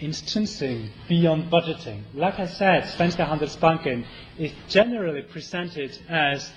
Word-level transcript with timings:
instancing 0.00 0.90
beyond 1.08 1.50
budgeting. 1.50 2.02
Like 2.14 2.38
I 2.38 2.46
said, 2.46 2.84
Svenska 2.84 3.26
Handelsbanken 3.28 4.04
is 4.38 4.52
generally 4.68 5.22
presented 5.22 5.96
as 6.08 6.50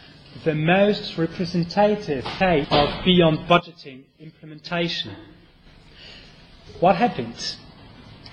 the 0.43 0.55
most 0.55 1.17
representative 1.17 2.23
case 2.23 2.67
of 2.71 3.03
beyond 3.05 3.39
budgeting 3.47 4.03
implementation. 4.19 5.15
What 6.79 6.95
happened? 6.95 7.57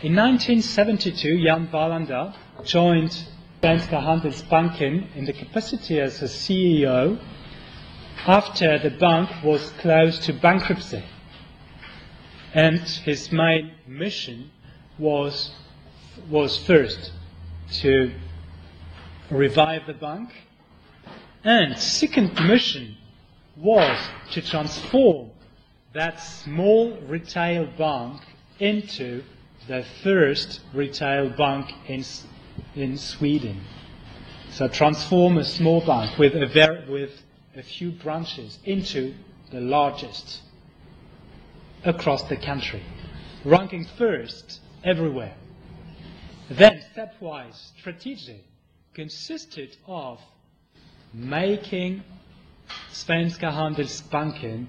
In 0.03 0.17
1972, 0.17 1.45
Jan 1.45 1.69
Wallander 1.69 2.35
joined 2.65 3.11
Svenska 3.63 4.01
Handelsbanken 4.01 5.15
in 5.15 5.27
the 5.27 5.33
capacity 5.33 6.01
as 6.01 6.23
a 6.23 6.27
CEO 6.27 7.21
after 8.27 8.79
the 8.79 8.91
bank 8.91 9.29
was 9.45 9.71
close 9.81 10.19
to 10.21 10.33
bankruptcy. 10.33 11.05
And 12.55 12.81
his 12.81 13.31
main 13.31 13.73
mission 13.87 14.51
was, 15.01 15.51
was 16.29 16.57
first 16.59 17.13
to 17.73 18.13
revive 19.31 19.87
the 19.87 19.95
bank, 19.95 20.31
and 21.43 21.79
second 21.79 22.35
mission 22.47 22.97
was 23.57 23.99
to 24.33 24.43
transform 24.43 25.31
that 25.95 26.21
small 26.21 26.97
retail 27.09 27.67
bank 27.79 28.21
into 28.59 29.23
the 29.67 29.85
first 30.03 30.61
retail 30.75 31.31
bank 31.31 31.73
in, 31.87 32.05
in 32.75 32.97
Sweden. 32.99 33.61
So 34.51 34.69
transform 34.69 35.39
a 35.39 35.45
small 35.45 35.85
bank 35.85 36.19
with 36.19 36.35
a, 36.35 36.47
very, 36.47 36.89
with 36.91 37.23
a 37.57 37.63
few 37.63 37.91
branches 37.91 38.59
into 38.65 39.15
the 39.51 39.61
largest 39.61 40.43
across 41.85 42.23
the 42.25 42.37
country, 42.37 42.83
ranking 43.45 43.87
first 43.97 44.61
everywhere. 44.85 45.35
Then, 46.49 46.83
stepwise 46.95 47.71
strategy 47.79 48.45
consisted 48.95 49.77
of 49.87 50.19
making 51.13 52.03
Svenska 52.93 53.53
Handelsbanken 53.53 54.67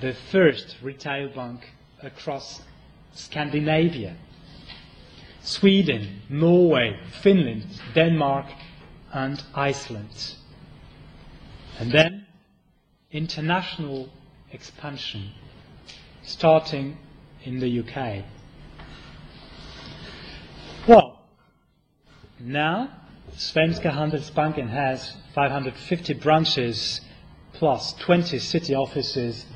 the 0.00 0.14
first 0.30 0.76
retail 0.82 1.28
bank 1.34 1.72
across 2.02 2.62
Scandinavia. 3.12 4.16
Sweden, 5.40 6.22
Norway, 6.28 6.98
Finland, 7.22 7.66
Denmark, 7.94 8.46
and 9.12 9.42
Iceland. 9.54 10.34
And 11.78 11.92
then 11.92 12.26
international 13.10 14.08
expansion, 14.52 15.30
starting 16.22 16.98
in 17.44 17.60
the 17.60 17.80
UK. 17.80 18.24
Well, 20.88 21.20
now 22.38 22.90
Svenska 23.36 23.92
Handelsbanken 23.92 24.68
has 24.68 25.16
550 25.34 26.14
branches 26.14 27.00
plus 27.52 27.92
20 27.94 28.38
city 28.38 28.74
offices 28.74 29.46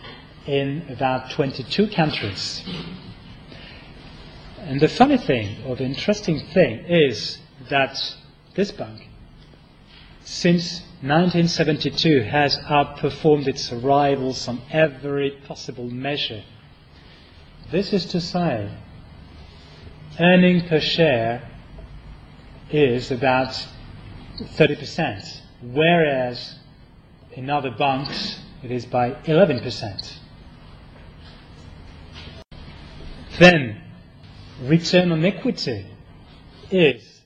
in 0.46 0.84
about 0.88 1.30
22 1.30 1.88
countries. 1.88 2.62
And 4.58 4.80
the 4.80 4.88
funny 4.88 5.18
thing, 5.18 5.64
or 5.64 5.76
the 5.76 5.84
interesting 5.84 6.40
thing, 6.52 6.84
is 6.86 7.38
that 7.68 7.98
this 8.54 8.70
bank, 8.70 9.08
since 10.22 10.80
1972, 11.02 12.22
has 12.22 12.58
outperformed 12.58 13.46
its 13.46 13.72
rivals 13.72 14.46
on 14.48 14.60
every 14.70 15.30
possible 15.46 15.88
measure. 15.88 16.42
This 17.70 17.92
is 17.92 18.06
to 18.06 18.20
say, 18.20 18.70
earning 20.18 20.68
per 20.68 20.80
share 20.80 21.49
is 22.72 23.10
about 23.10 23.66
30%, 24.38 25.40
whereas 25.62 26.56
in 27.32 27.50
other 27.50 27.70
banks 27.70 28.40
it 28.62 28.70
is 28.70 28.86
by 28.86 29.12
11%. 29.24 30.14
Then, 33.38 33.80
return 34.62 35.12
on 35.12 35.24
equity 35.24 35.86
is 36.70 37.22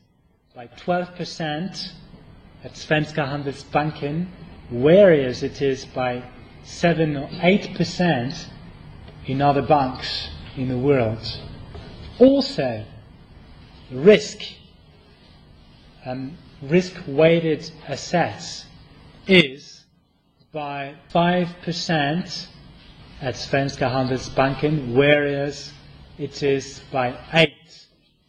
by 0.55 0.69
12% 0.69 1.93
at 2.63 2.73
Svenska 2.73 3.27
Handelsbanken, 3.27 4.29
whereas 4.71 5.43
it 5.43 5.61
is 5.61 5.85
by 5.85 6.23
7 6.63 7.17
or 7.17 7.29
8% 7.29 8.47
in 9.27 9.43
other 9.43 9.63
banks 9.63 10.31
in 10.57 10.69
the 10.69 10.79
world. 10.79 11.41
Also, 12.19 12.85
risk 13.91 14.41
um, 16.05 16.37
risk-weighted 16.63 17.71
assets 17.89 18.67
is 19.27 19.85
by 20.53 20.95
5% 21.13 22.47
at 23.21 23.35
Svenska 23.35 23.91
Handelsbanken, 23.91 24.95
whereas 24.95 25.73
it 26.19 26.43
is 26.43 26.81
by 26.93 27.17
8 27.33 27.49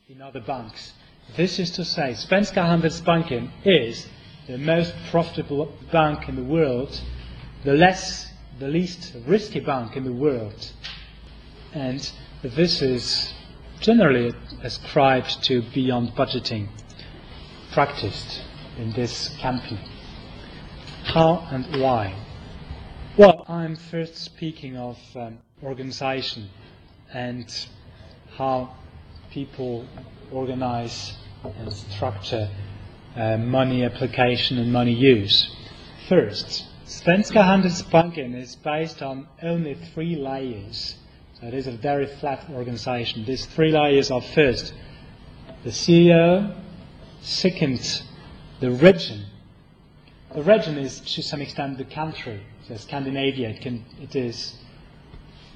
in 0.10 0.22
other 0.22 0.40
banks. 0.40 0.94
This 1.36 1.60
is 1.60 1.72
to 1.72 1.86
say, 1.86 2.12
Svenska 2.12 2.62
Handelsbanken 2.62 3.52
is 3.64 4.08
the 4.48 4.58
most 4.58 4.94
profitable 5.10 5.74
bank 5.92 6.30
in 6.30 6.36
the 6.36 6.44
world, 6.44 7.02
the 7.64 7.74
less, 7.74 8.32
the 8.60 8.68
least 8.68 9.14
risky 9.28 9.60
bank 9.60 9.98
in 9.98 10.04
the 10.04 10.14
world. 10.14 10.72
And 11.74 12.10
this 12.42 12.82
is 12.82 13.34
generally 13.82 14.34
ascribed 14.64 15.44
to 15.44 15.62
beyond 15.74 16.10
budgeting 16.16 16.70
practiced 17.76 18.42
in 18.78 18.94
this 18.94 19.28
campaign. 19.38 19.78
How 21.04 21.46
and 21.52 21.82
why? 21.82 22.16
Well, 23.18 23.44
I'm 23.50 23.76
first 23.76 24.16
speaking 24.16 24.78
of 24.78 24.98
um, 25.14 25.40
organization 25.62 26.50
and 27.14 27.46
how 28.38 28.74
people 29.30 29.86
organize 30.32 31.18
and 31.44 31.74
structure 31.74 32.50
uh, 33.18 33.36
money 33.36 33.84
application 33.84 34.58
and 34.58 34.72
money 34.72 34.94
use. 34.94 35.54
First, 36.08 36.66
Svenska 36.86 37.44
Handelsbanken 37.44 38.42
is 38.42 38.56
based 38.56 39.02
on 39.02 39.28
only 39.44 39.74
three 39.94 40.16
layers. 40.16 40.96
So 41.42 41.48
it 41.48 41.54
is 41.54 41.68
a 41.68 41.74
very 41.74 42.06
flat 42.06 42.50
organization. 42.52 43.26
These 43.26 43.46
three 43.48 43.74
layers 43.74 44.12
are 44.12 44.22
first, 44.22 44.74
the 45.66 45.72
CEO, 45.72 46.56
second, 47.26 48.04
the 48.60 48.72
region. 48.72 49.26
The 50.34 50.44
region 50.44 50.78
is 50.78 51.00
to 51.00 51.22
some 51.24 51.42
extent 51.42 51.78
the 51.78 51.86
country. 51.86 52.42
So 52.68 52.76
Scandinavia, 52.78 53.50
it, 53.50 53.62
can, 53.62 53.86
it 54.02 54.16
is 54.16 54.56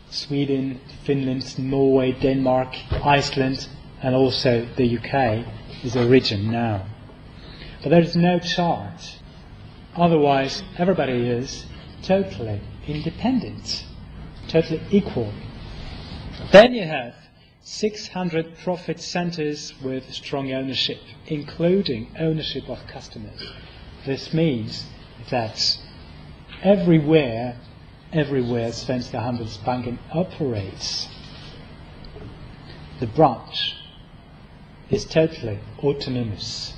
Sweden, 0.09 0.80
Finland, 1.03 1.57
Norway, 1.59 2.12
Denmark, 2.13 2.75
Iceland, 3.06 3.68
and 4.02 4.16
also 4.16 4.68
the 4.78 4.97
UK 4.97 5.46
is 5.84 5.96
a 5.96 6.07
region 6.07 6.52
now. 6.52 6.85
But 7.84 7.90
there 7.90 8.01
is 8.01 8.16
no 8.16 8.40
chart. 8.40 9.19
Otherwise, 9.96 10.63
everybody 10.78 11.28
is 11.30 11.66
totally 12.01 12.62
independent, 12.88 13.86
totally 14.47 14.81
equal. 14.91 15.31
Then 16.51 16.74
you 16.74 16.86
have 16.86 17.13
600 17.72 18.57
profit 18.63 19.00
centers 19.00 19.75
with 19.84 20.12
strong 20.12 20.52
ownership, 20.52 20.97
including 21.28 22.09
ownership 22.19 22.68
of 22.68 22.80
customers. 22.88 23.40
This 24.07 24.34
means 24.34 24.88
that 25.30 25.78
everywhere, 26.63 27.59
everywhere 28.12 28.69
Svenska 28.69 29.22
Handelsbanken 29.22 30.00
operates, 30.12 31.07
the 33.00 33.06
branch 33.06 33.75
is 34.89 35.06
totally 35.06 35.60
autonomous. 35.77 36.74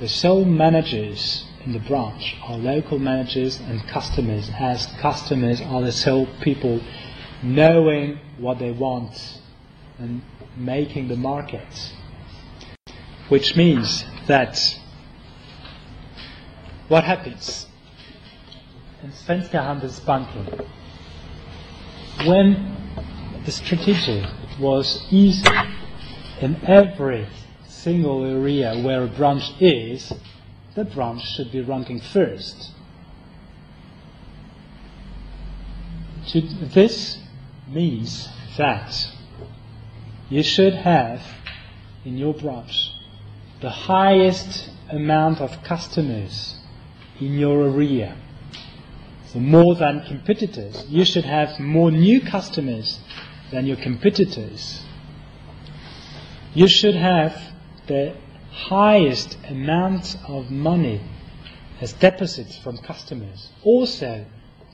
The 0.00 0.08
sole 0.08 0.44
managers 0.44 1.46
in 1.64 1.74
the 1.74 1.78
branch 1.78 2.34
are 2.42 2.58
local 2.58 2.98
managers 2.98 3.60
and 3.60 3.86
customers, 3.86 4.50
as 4.58 4.84
customers 4.98 5.60
are 5.60 5.80
the 5.80 5.92
sole 5.92 6.26
people 6.42 6.80
knowing 7.44 8.18
what 8.38 8.58
they 8.58 8.72
want 8.72 9.38
and 9.98 10.22
making 10.56 11.08
the 11.08 11.16
market. 11.16 11.92
Which 13.28 13.56
means 13.56 14.04
that 14.26 14.58
what 16.88 17.04
happens 17.04 17.66
in 19.02 19.10
Svenska 19.10 19.58
Handelsbanken 19.60 20.66
when 22.26 22.76
the 23.44 23.50
strategy 23.50 24.24
was 24.60 25.06
easy 25.10 25.48
in 26.40 26.56
every 26.66 27.26
single 27.66 28.24
area 28.24 28.80
where 28.82 29.04
a 29.04 29.08
branch 29.08 29.50
is, 29.60 30.12
the 30.74 30.84
branch 30.84 31.22
should 31.34 31.50
be 31.50 31.60
ranking 31.60 32.00
first. 32.00 32.72
this 36.72 37.18
means 37.68 38.28
that 38.56 39.08
you 40.32 40.42
should 40.42 40.72
have 40.72 41.20
in 42.06 42.16
your 42.16 42.32
branch 42.32 42.90
the 43.60 43.68
highest 43.68 44.70
amount 44.88 45.42
of 45.42 45.62
customers 45.62 46.56
in 47.20 47.34
your 47.34 47.68
area. 47.68 48.16
So 49.26 49.40
more 49.40 49.74
than 49.74 50.02
competitors. 50.06 50.86
You 50.88 51.04
should 51.04 51.26
have 51.26 51.60
more 51.60 51.90
new 51.90 52.22
customers 52.22 52.98
than 53.50 53.66
your 53.66 53.76
competitors. 53.76 54.80
You 56.54 56.66
should 56.66 56.94
have 56.94 57.38
the 57.86 58.16
highest 58.50 59.36
amount 59.50 60.16
of 60.26 60.50
money 60.50 61.02
as 61.82 61.92
deposits 61.92 62.56
from 62.56 62.78
customers. 62.78 63.50
Also, 63.64 64.24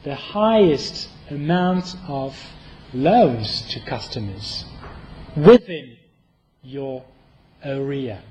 the 0.05 0.15
highest 0.15 1.09
amount 1.31 1.97
of 2.07 2.37
loans 2.95 3.63
to 3.71 3.81
customers 3.81 4.65
within 5.45 5.97
your 6.63 7.05
area, 7.63 8.23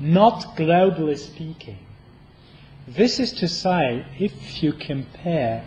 not 0.00 0.56
globally 0.56 1.18
speaking. 1.18 1.78
This 2.86 3.20
is 3.20 3.32
to 3.34 3.48
say, 3.48 4.04
if 4.18 4.62
you 4.62 4.72
compare 4.72 5.64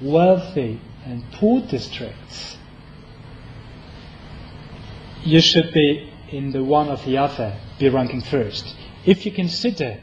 wealthy 0.00 0.80
and 1.04 1.24
poor 1.32 1.60
districts, 1.62 2.56
you 5.24 5.40
should 5.40 5.72
be 5.72 6.12
in 6.30 6.52
the 6.52 6.64
one 6.64 6.88
or 6.88 6.96
the 6.96 7.18
other, 7.18 7.56
be 7.78 7.88
ranking 7.88 8.20
first. 8.20 8.74
If 9.04 9.26
you 9.26 9.32
consider 9.32 10.00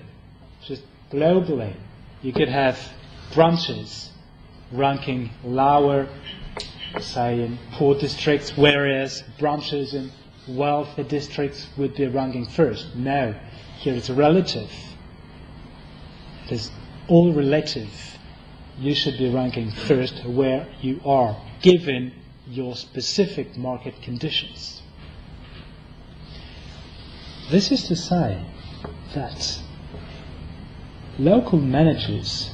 just 0.63 0.83
globally, 1.11 1.75
you 2.21 2.33
could 2.33 2.49
have 2.49 2.77
branches 3.33 4.11
ranking 4.71 5.31
lower, 5.43 6.07
say 6.99 7.41
in 7.41 7.57
poor 7.73 7.95
districts, 7.95 8.55
whereas 8.57 9.23
branches 9.37 9.93
in 9.93 10.11
wealthy 10.47 11.03
districts 11.03 11.67
would 11.77 11.95
be 11.95 12.07
ranking 12.07 12.45
first. 12.45 12.95
No, 12.95 13.35
here 13.77 13.93
it's 13.93 14.09
relative. 14.09 14.71
It 16.45 16.51
is 16.51 16.71
all 17.07 17.33
relative. 17.33 17.89
You 18.77 18.95
should 18.95 19.17
be 19.17 19.29
ranking 19.29 19.71
first 19.71 20.25
where 20.25 20.67
you 20.81 21.01
are, 21.05 21.39
given 21.61 22.13
your 22.47 22.75
specific 22.75 23.57
market 23.57 24.01
conditions. 24.01 24.81
This 27.51 27.71
is 27.71 27.83
to 27.87 27.95
say 27.95 28.43
that 29.13 29.59
local 31.17 31.59
managers 31.59 32.51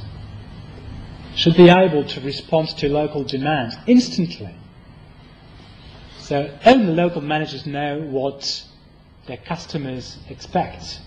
should 1.36 1.56
be 1.56 1.70
able 1.70 2.06
to 2.06 2.22
respond 2.22 2.70
to 2.70 2.90
local 2.90 3.24
demands 3.24 3.76
instantly. 3.88 4.56
So 6.20 6.58
only 6.66 6.94
local 6.94 7.22
managers 7.22 7.66
know 7.66 8.00
what 8.00 8.66
their 9.28 9.38
customers 9.38 10.18
expect. 10.30 11.02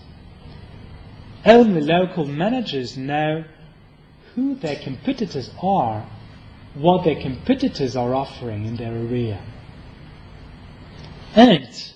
Only 1.45 1.81
local 1.81 2.25
managers 2.25 2.95
know 2.95 3.43
who 4.35 4.55
their 4.55 4.75
competitors 4.75 5.49
are, 5.61 6.07
what 6.75 7.03
their 7.03 7.19
competitors 7.19 7.95
are 7.95 8.13
offering 8.13 8.65
in 8.65 8.75
their 8.77 8.93
area. 8.93 9.41
And 11.35 11.91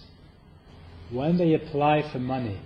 when 1.11 1.37
they 1.37 1.53
apply 1.53 2.01
for 2.01 2.19
money, 2.19 2.59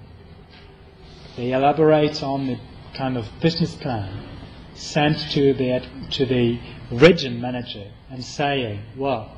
they 1.36 1.52
elaborate 1.52 2.24
on 2.24 2.48
the 2.48 2.58
kind 2.96 3.18
of 3.18 3.28
business 3.42 3.76
plan 3.76 4.37
sent 4.78 5.18
to 5.32 5.54
the, 5.54 5.86
to 6.12 6.26
the 6.26 6.60
region 6.92 7.42
manager 7.42 7.92
and 8.10 8.24
saying, 8.24 8.80
well, 8.96 9.36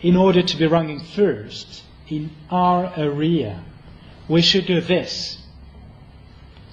in 0.00 0.16
order 0.16 0.42
to 0.42 0.56
be 0.56 0.66
ranking 0.66 1.00
first 1.00 1.82
in 2.08 2.30
our 2.50 2.92
area, 2.96 3.62
we 4.28 4.40
should 4.40 4.66
do 4.66 4.80
this. 4.80 5.38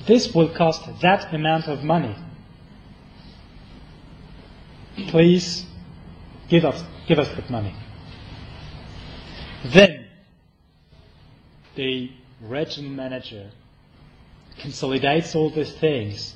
This 0.08 0.34
will 0.34 0.50
cost 0.50 0.84
that 1.02 1.34
amount 1.34 1.68
of 1.68 1.84
money. 1.84 2.16
Please 5.08 5.66
give 6.50 6.66
us, 6.66 6.84
give 7.08 7.20
us 7.20 7.30
that 7.36 7.50
money. 7.50 7.76
Then 9.66 10.06
the 11.76 12.12
region 12.42 12.96
manager 12.96 13.52
consolidates 14.60 15.36
all 15.36 15.50
these 15.50 15.74
things, 15.74 16.36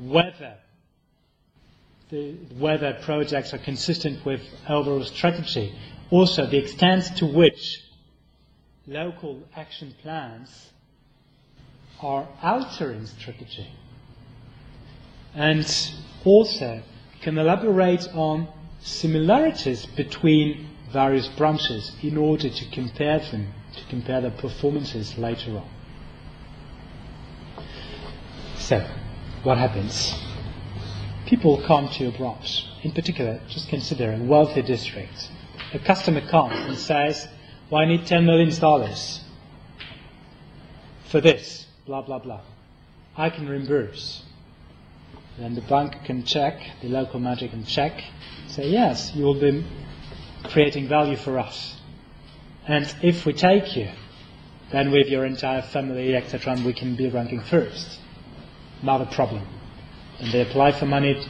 whether 0.00 0.56
the, 2.10 2.32
whether 2.58 2.98
projects 3.02 3.54
are 3.54 3.58
consistent 3.58 4.24
with 4.24 4.40
overall 4.68 5.04
strategy, 5.04 5.74
also 6.10 6.46
the 6.46 6.58
extent 6.58 7.16
to 7.18 7.26
which 7.26 7.82
local 8.86 9.42
action 9.54 9.94
plans 10.02 10.70
are 12.02 12.26
altering 12.42 13.06
strategy, 13.06 13.68
and 15.34 15.92
also 16.24 16.82
can 17.20 17.38
elaborate 17.38 18.08
on 18.14 18.48
similarities 18.80 19.86
between 19.86 20.68
various 20.92 21.28
branches 21.28 21.92
in 22.02 22.16
order 22.16 22.48
to 22.48 22.70
compare 22.70 23.18
them, 23.18 23.52
to 23.76 23.84
compare 23.88 24.20
their 24.20 24.30
performances 24.32 25.16
later 25.18 25.58
on. 25.58 25.68
So, 28.56 28.84
what 29.42 29.56
happens? 29.56 30.14
People 31.24 31.62
come 31.62 31.88
to 31.88 32.02
your 32.02 32.12
branch. 32.12 32.66
In 32.82 32.92
particular, 32.92 33.40
just 33.48 33.68
consider 33.68 34.12
a 34.12 34.18
wealthy 34.18 34.62
district. 34.62 35.30
A 35.72 35.78
customer 35.78 36.20
comes 36.20 36.56
and 36.56 36.76
says, 36.76 37.26
well, 37.70 37.80
I 37.80 37.86
need 37.86 38.02
$10 38.02 38.24
million 38.24 38.50
for 41.04 41.20
this, 41.20 41.66
blah, 41.86 42.02
blah, 42.02 42.18
blah. 42.18 42.40
I 43.16 43.30
can 43.30 43.48
reimburse. 43.48 44.24
Then 45.38 45.54
the 45.54 45.62
bank 45.62 46.04
can 46.04 46.24
check, 46.24 46.60
the 46.82 46.88
local 46.88 47.18
manager 47.18 47.48
can 47.48 47.64
check, 47.64 48.02
say, 48.46 48.68
yes, 48.68 49.14
you 49.14 49.24
will 49.24 49.40
be 49.40 49.64
creating 50.44 50.88
value 50.88 51.16
for 51.16 51.38
us. 51.38 51.76
And 52.66 52.92
if 53.02 53.24
we 53.24 53.32
take 53.32 53.74
you, 53.74 53.88
then 54.70 54.90
with 54.90 55.08
your 55.08 55.24
entire 55.24 55.62
family, 55.62 56.14
etc., 56.14 56.56
we 56.64 56.74
can 56.74 56.94
be 56.94 57.08
ranking 57.08 57.40
first 57.40 58.00
not 58.82 59.00
a 59.00 59.06
problem. 59.06 59.46
And 60.18 60.32
they 60.32 60.42
apply 60.42 60.72
for 60.72 60.86
money 60.86 61.24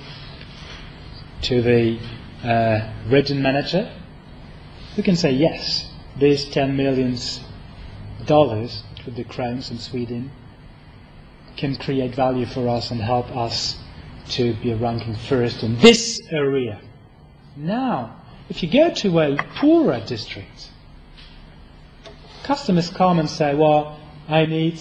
to 1.42 1.62
the 1.62 1.98
uh, 2.44 2.92
region 3.08 3.42
manager, 3.42 3.90
who 4.96 5.02
can 5.02 5.16
say 5.16 5.30
yes, 5.30 5.90
these 6.18 6.44
10 6.46 6.76
million 6.76 7.16
dollars 8.26 8.82
to 9.04 9.10
the 9.10 9.24
crowns 9.24 9.70
in 9.70 9.78
Sweden 9.78 10.30
can 11.56 11.76
create 11.76 12.14
value 12.14 12.46
for 12.46 12.68
us 12.68 12.90
and 12.90 13.00
help 13.00 13.34
us 13.36 13.76
to 14.28 14.54
be 14.54 14.72
ranking 14.74 15.14
first 15.14 15.62
in 15.62 15.78
this 15.80 16.20
area. 16.30 16.80
Now, 17.56 18.16
if 18.48 18.62
you 18.62 18.70
go 18.70 18.90
to 18.94 19.20
a 19.20 19.36
poorer 19.56 20.00
district, 20.06 20.70
customers 22.44 22.90
come 22.90 23.18
and 23.18 23.28
say, 23.28 23.54
well, 23.54 23.98
I 24.28 24.46
need 24.46 24.80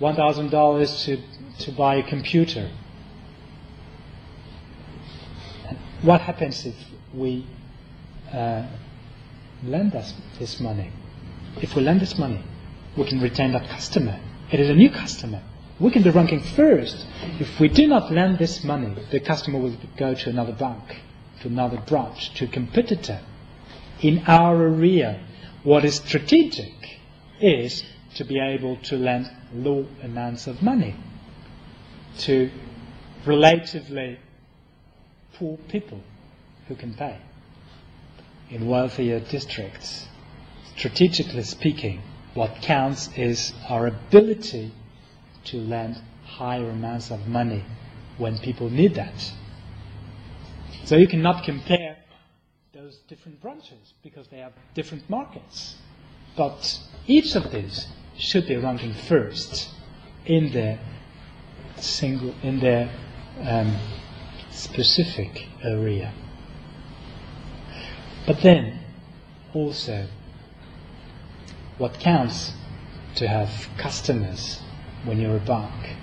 $1,000 0.00 1.04
to 1.04 1.22
to 1.58 1.72
buy 1.72 1.96
a 1.96 2.02
computer. 2.02 2.70
What 6.02 6.20
happens 6.20 6.64
if 6.64 6.76
we 7.12 7.46
uh, 8.32 8.66
lend 9.64 9.94
us 9.96 10.14
this 10.38 10.60
money? 10.60 10.92
If 11.60 11.74
we 11.74 11.82
lend 11.82 12.00
this 12.00 12.16
money, 12.16 12.42
we 12.96 13.04
can 13.04 13.20
retain 13.20 13.52
that 13.52 13.68
customer. 13.68 14.20
It 14.52 14.60
is 14.60 14.70
a 14.70 14.74
new 14.74 14.90
customer. 14.90 15.42
We 15.80 15.90
can 15.90 16.02
be 16.02 16.10
ranking 16.10 16.40
first. 16.40 17.06
If 17.40 17.58
we 17.60 17.68
do 17.68 17.86
not 17.86 18.12
lend 18.12 18.38
this 18.38 18.62
money, 18.64 18.96
the 19.10 19.20
customer 19.20 19.58
will 19.58 19.76
go 19.96 20.14
to 20.14 20.30
another 20.30 20.52
bank, 20.52 21.02
to 21.42 21.48
another 21.48 21.78
branch, 21.78 22.34
to 22.34 22.44
a 22.44 22.48
competitor. 22.48 23.20
In 24.00 24.22
our 24.26 24.62
area, 24.62 25.24
what 25.64 25.84
is 25.84 25.96
strategic 25.96 27.00
is 27.40 27.84
to 28.18 28.24
be 28.24 28.40
able 28.40 28.76
to 28.78 28.96
lend 28.96 29.30
low 29.54 29.86
amounts 30.02 30.48
of 30.48 30.60
money 30.60 30.92
to 32.18 32.50
relatively 33.24 34.18
poor 35.34 35.56
people 35.68 36.00
who 36.66 36.74
can 36.74 36.92
pay. 36.94 37.16
In 38.50 38.66
wealthier 38.66 39.20
districts, 39.20 40.08
strategically 40.76 41.44
speaking, 41.44 42.02
what 42.34 42.60
counts 42.60 43.08
is 43.16 43.52
our 43.68 43.86
ability 43.86 44.72
to 45.44 45.58
lend 45.58 46.00
higher 46.24 46.70
amounts 46.70 47.12
of 47.12 47.28
money 47.28 47.64
when 48.16 48.36
people 48.38 48.68
need 48.68 48.96
that. 48.96 49.32
So 50.86 50.96
you 50.96 51.06
cannot 51.06 51.44
compare 51.44 51.98
those 52.74 52.96
different 53.06 53.40
branches 53.40 53.94
because 54.02 54.26
they 54.26 54.38
have 54.38 54.54
different 54.74 55.08
markets. 55.08 55.76
But 56.36 56.80
each 57.06 57.36
of 57.36 57.52
these 57.52 57.86
should 58.18 58.46
be 58.46 58.56
ranking 58.56 58.92
first 58.92 59.70
in 60.26 60.52
their 60.52 60.78
single 61.76 62.34
in 62.42 62.60
their 62.60 62.90
um, 63.42 63.76
specific 64.50 65.46
area. 65.62 66.12
But 68.26 68.42
then, 68.42 68.80
also 69.54 70.06
what 71.78 71.98
counts 72.00 72.52
to 73.14 73.28
have 73.28 73.68
customers 73.78 74.60
when 75.04 75.20
you're 75.20 75.36
a 75.36 75.40
bank. 75.40 75.96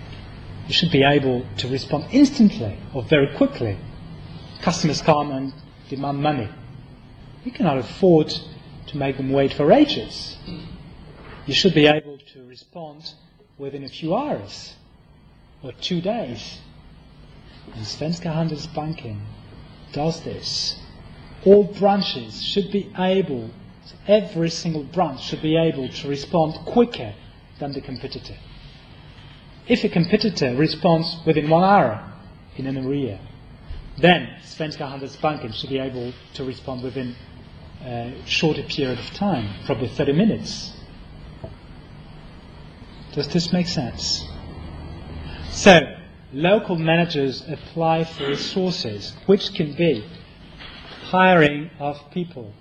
You 0.68 0.74
should 0.74 0.92
be 0.92 1.04
able 1.04 1.46
to 1.58 1.68
respond 1.68 2.08
instantly 2.12 2.78
or 2.94 3.04
very 3.04 3.36
quickly. 3.36 3.78
Customers 4.62 5.02
come 5.02 5.32
and 5.32 5.54
demand 5.90 6.24
money. 6.24 6.50
You 7.44 7.52
cannot 7.52 7.78
afford 7.78 8.34
to 8.88 8.98
make 8.98 9.18
them 9.18 9.30
wait 9.30 9.54
for 9.54 9.72
ages. 9.72 10.38
You 11.46 11.54
should 11.54 11.76
be 11.76 11.86
able 11.86 12.18
to 12.34 12.48
respond 12.48 13.14
within 13.58 13.84
a 13.84 13.88
few 13.88 14.16
hours 14.16 14.74
or 15.62 15.74
two 15.74 16.02
days. 16.02 16.60
And 17.76 17.86
Svenska 17.86 18.34
Handelsbanken 18.34 19.20
does 19.92 20.22
this. 20.24 20.80
All 21.46 21.66
branches 21.66 22.44
should 22.44 22.72
be 22.72 22.92
able, 22.98 23.52
every 24.08 24.50
single 24.50 24.84
branch 24.84 25.24
should 25.24 25.44
be 25.44 25.56
able 25.56 25.88
to 25.88 26.08
respond 26.08 26.56
quicker 26.66 27.14
than 27.60 27.74
the 27.74 27.82
competitor. 27.82 28.36
If 29.68 29.84
a 29.84 29.90
competitor 29.90 30.56
responds 30.56 31.18
within 31.26 31.50
one 31.50 31.64
hour 31.64 32.12
in 32.58 32.66
an 32.66 32.78
area, 32.78 33.20
then 34.00 34.30
Svenska 34.44 34.90
Handelsbanken 34.90 35.54
should 35.54 35.70
be 35.70 35.80
able 35.80 36.12
to 36.34 36.44
respond 36.44 36.82
within 36.82 37.16
a 37.84 38.16
shorter 38.26 38.64
period 38.64 38.98
of 38.98 39.06
time, 39.14 39.48
probably 39.66 39.88
30 39.88 40.14
minutes. 40.14 40.75
Does 43.16 43.30
this 43.30 43.54
make 43.54 43.68
sense? 43.68 44.28
So, 45.50 45.80
local 46.34 46.76
managers 46.76 47.48
apply 47.48 48.04
for 48.04 48.28
resources, 48.28 49.14
which 49.26 49.54
can 49.54 49.72
be 49.72 50.06
hiring 51.04 51.70
of 51.80 52.12
people. 52.12 52.52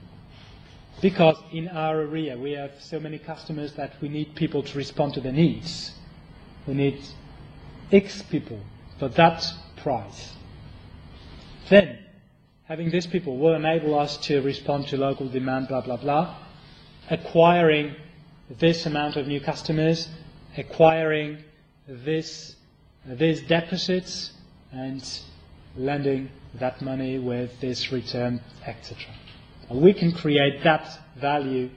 Because 1.02 1.36
in 1.52 1.66
our 1.66 2.02
area 2.02 2.38
we 2.38 2.52
have 2.52 2.70
so 2.78 3.00
many 3.00 3.18
customers 3.18 3.72
that 3.72 4.00
we 4.00 4.08
need 4.08 4.36
people 4.36 4.62
to 4.62 4.78
respond 4.78 5.14
to 5.14 5.20
their 5.20 5.32
needs. 5.32 5.90
We 6.68 6.74
need 6.74 7.02
X 7.90 8.22
people 8.22 8.60
for 9.00 9.08
that 9.08 9.44
price. 9.78 10.34
Then, 11.68 11.98
having 12.66 12.90
these 12.90 13.08
people 13.08 13.38
will 13.38 13.54
enable 13.56 13.98
us 13.98 14.18
to 14.28 14.40
respond 14.40 14.86
to 14.88 14.98
local 14.98 15.28
demand, 15.28 15.66
blah, 15.66 15.80
blah, 15.80 15.96
blah, 15.96 16.36
acquiring 17.10 17.96
this 18.48 18.86
amount 18.86 19.16
of 19.16 19.26
new 19.26 19.40
customers, 19.40 20.08
acquiring 20.56 21.38
this, 21.86 22.56
these 23.06 23.42
deposits, 23.42 24.32
and 24.72 25.20
lending 25.76 26.30
that 26.54 26.80
money 26.80 27.18
with 27.18 27.60
this 27.60 27.92
return, 27.92 28.40
etc. 28.66 28.96
We 29.70 29.92
can 29.92 30.12
create 30.12 30.62
that 30.64 30.98
value 31.16 31.70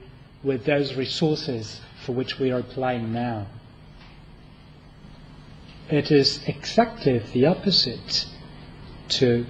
with 0.44 0.66
those 0.66 0.96
resources 0.96 1.82
for 2.06 2.14
which 2.14 2.40
we 2.40 2.52
are 2.52 2.60
applying 2.60 3.12
now. 3.12 3.48
It 5.90 6.12
is 6.12 6.42
exactly 6.48 7.20
the 7.20 7.46
opposite 7.46 8.26
to 9.10 9.46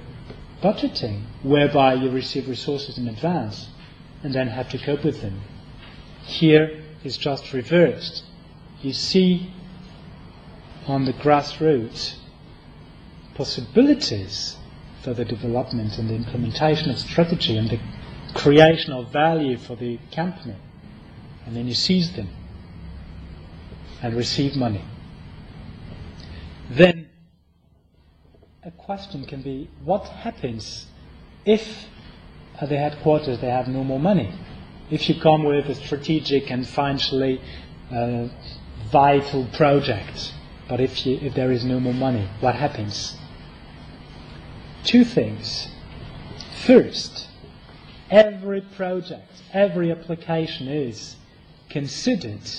budgeting, 0.61 1.23
whereby 1.43 1.95
you 1.95 2.09
receive 2.09 2.47
resources 2.47 2.97
in 2.97 3.07
advance 3.07 3.69
and 4.23 4.33
then 4.33 4.47
have 4.47 4.69
to 4.69 4.77
cope 4.77 5.03
with 5.03 5.21
them. 5.21 5.41
Here 6.23 6.83
is 7.03 7.17
just 7.17 7.53
reversed. 7.53 8.23
You 8.81 8.93
see 8.93 9.51
on 10.85 11.05
the 11.05 11.13
grassroots 11.13 12.15
possibilities 13.35 14.57
for 15.01 15.13
the 15.13 15.25
development 15.25 15.97
and 15.97 16.09
the 16.09 16.15
implementation 16.15 16.89
of 16.89 16.97
strategy 16.97 17.57
and 17.57 17.69
the 17.69 17.79
creation 18.33 18.93
of 18.93 19.11
value 19.11 19.57
for 19.57 19.75
the 19.75 19.99
company. 20.13 20.55
And 21.45 21.55
then 21.55 21.67
you 21.67 21.73
seize 21.73 22.11
them 22.13 22.29
and 24.01 24.15
receive 24.15 24.55
money. 24.55 24.83
Then 26.69 27.09
a 28.63 28.71
question 28.71 29.25
can 29.25 29.41
be 29.41 29.69
what 29.83 30.07
happens 30.07 30.87
if 31.45 31.87
at 32.59 32.69
the 32.69 32.77
headquarters 32.77 33.39
they 33.39 33.49
have 33.49 33.67
no 33.67 33.83
more 33.83 33.99
money? 33.99 34.33
If 34.89 35.09
you 35.09 35.19
come 35.19 35.43
with 35.43 35.69
a 35.69 35.75
strategic 35.75 36.49
and 36.51 36.67
financially 36.67 37.41
uh, 37.91 38.27
vital 38.91 39.45
project, 39.53 40.33
but 40.67 40.79
if, 40.79 41.05
you, 41.05 41.17
if 41.21 41.33
there 41.33 41.51
is 41.51 41.63
no 41.63 41.79
more 41.79 41.93
money, 41.93 42.29
what 42.39 42.55
happens? 42.55 43.17
Two 44.83 45.03
things. 45.03 45.67
First, 46.65 47.27
every 48.09 48.61
project, 48.61 49.41
every 49.53 49.91
application 49.91 50.67
is 50.67 51.15
considered 51.69 52.49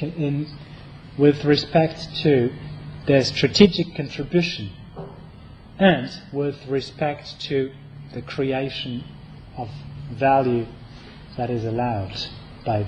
in, 0.00 0.46
with 1.18 1.44
respect 1.44 2.16
to 2.22 2.52
their 3.06 3.24
strategic 3.24 3.94
contribution 3.94 4.70
and 5.78 6.10
with 6.32 6.66
respect 6.66 7.40
to 7.40 7.72
the 8.12 8.22
creation 8.22 9.04
of 9.56 9.68
value 10.10 10.66
that 11.36 11.50
is 11.50 11.64
allowed 11.64 12.14
by 12.64 12.86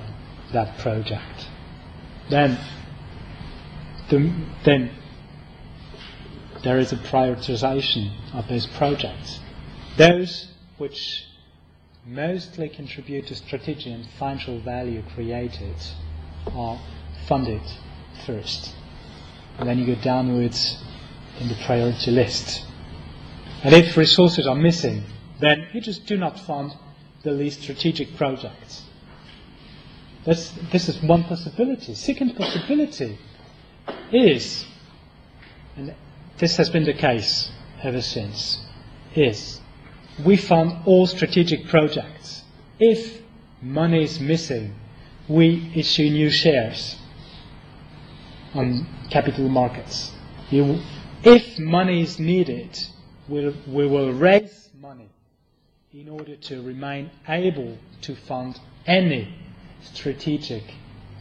that 0.52 0.78
project. 0.78 1.48
Then, 2.30 2.58
the, 4.08 4.32
then 4.64 4.90
there 6.62 6.78
is 6.78 6.92
a 6.92 6.96
prioritization 6.96 8.12
of 8.34 8.48
those 8.48 8.66
projects. 8.66 9.40
Those 9.96 10.48
which 10.78 11.26
mostly 12.06 12.68
contribute 12.68 13.26
to 13.28 13.34
strategic 13.34 13.86
and 13.86 14.06
financial 14.18 14.60
value 14.60 15.02
created 15.14 15.76
are 16.54 16.80
funded 17.26 17.62
first. 18.26 18.74
And 19.58 19.68
then 19.68 19.78
you 19.78 19.94
go 19.94 20.00
downwards 20.02 20.82
in 21.40 21.48
the 21.48 21.56
priority 21.66 22.10
list. 22.10 22.64
And 23.62 23.74
if 23.74 23.96
resources 23.96 24.46
are 24.46 24.56
missing, 24.56 25.04
then 25.40 25.66
you 25.72 25.80
just 25.80 26.06
do 26.06 26.16
not 26.16 26.38
fund 26.38 26.72
the 27.22 27.32
least 27.32 27.62
strategic 27.62 28.16
projects. 28.16 28.82
This, 30.24 30.52
this 30.70 30.88
is 30.88 31.02
one 31.02 31.24
possibility. 31.24 31.94
Second 31.94 32.36
possibility 32.36 33.18
is, 34.12 34.64
and 35.76 35.94
this 36.38 36.56
has 36.56 36.70
been 36.70 36.84
the 36.84 36.94
case 36.94 37.50
ever 37.82 38.00
since, 38.00 38.64
is 39.16 39.60
we 40.24 40.36
fund 40.36 40.76
all 40.86 41.06
strategic 41.06 41.66
projects. 41.68 42.42
If 42.78 43.20
money 43.60 44.04
is 44.04 44.20
missing, 44.20 44.74
we 45.28 45.72
issue 45.74 46.08
new 46.10 46.30
shares 46.30 46.96
on 48.54 48.86
capital 49.10 49.48
markets. 49.48 50.12
You, 50.50 50.80
if 51.24 51.58
money 51.58 52.02
is 52.02 52.20
needed, 52.20 52.78
we'll, 53.28 53.54
we 53.66 53.86
will 53.88 54.12
raise 54.12 54.70
money 54.80 55.08
in 55.92 56.08
order 56.08 56.36
to 56.36 56.62
remain 56.62 57.10
able 57.28 57.76
to 58.02 58.14
fund 58.14 58.60
any 58.86 59.34
strategic 59.82 60.62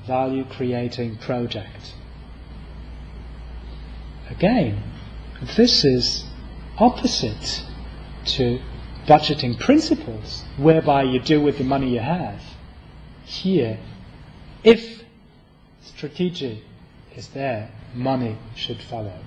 value 0.05 0.45
creating 0.45 1.17
project. 1.17 1.95
Again, 4.29 4.81
this 5.55 5.83
is 5.83 6.25
opposite 6.77 7.63
to 8.25 8.59
budgeting 9.07 9.59
principles, 9.59 10.43
whereby 10.57 11.03
you 11.03 11.19
do 11.19 11.41
with 11.41 11.57
the 11.57 11.63
money 11.63 11.93
you 11.93 11.99
have. 11.99 12.41
Here, 13.25 13.79
if 14.63 15.03
strategy 15.81 16.63
is 17.15 17.27
there, 17.29 17.71
money 17.93 18.37
should 18.55 18.81
follow. 18.81 19.19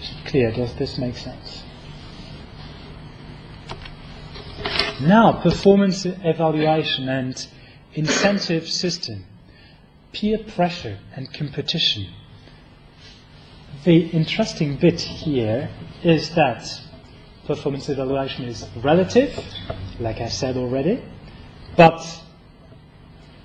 Is 0.00 0.10
it 0.10 0.26
clear? 0.26 0.52
Does 0.52 0.74
this 0.74 0.98
make 0.98 1.16
sense? 1.16 1.62
Now, 5.00 5.40
performance 5.42 6.04
evaluation 6.04 7.08
and 7.08 7.46
incentive 7.94 8.68
system, 8.68 9.24
peer 10.12 10.38
pressure 10.38 10.98
and 11.16 11.32
competition. 11.32 12.08
The 13.84 14.06
interesting 14.08 14.76
bit 14.76 15.00
here 15.00 15.70
is 16.04 16.34
that 16.34 16.80
performance 17.46 17.88
evaluation 17.88 18.44
is 18.44 18.66
relative, 18.76 19.36
like 19.98 20.20
I 20.20 20.28
said 20.28 20.56
already, 20.56 21.02
but 21.76 22.04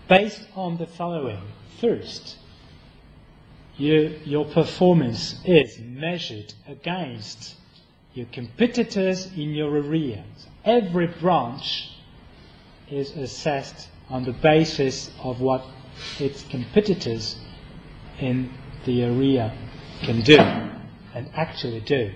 based 0.08 0.42
on 0.56 0.77
the 0.77 0.86
following. 0.86 1.42
First, 1.80 2.38
you, 3.77 4.20
your 4.25 4.46
performance 4.46 5.39
is 5.46 5.80
measured 5.80 6.54
against 6.68 7.56
your 8.13 8.25
competitors 8.32 9.27
in 9.27 9.54
your 9.54 9.77
area. 9.77 10.24
So 10.67 10.74
every 10.74 11.07
branch 11.07 11.91
is 12.91 13.12
assessed 13.12 13.88
on 14.09 14.25
the 14.25 14.33
basis 14.33 15.09
of 15.24 15.39
what 15.39 15.65
its 16.19 16.43
competitors 16.43 17.38
in 18.19 18.51
the 18.86 19.03
area 19.03 19.53
can 20.01 20.21
do 20.21 20.38
and 20.38 21.29
actually 21.36 21.79
do. 21.79 22.12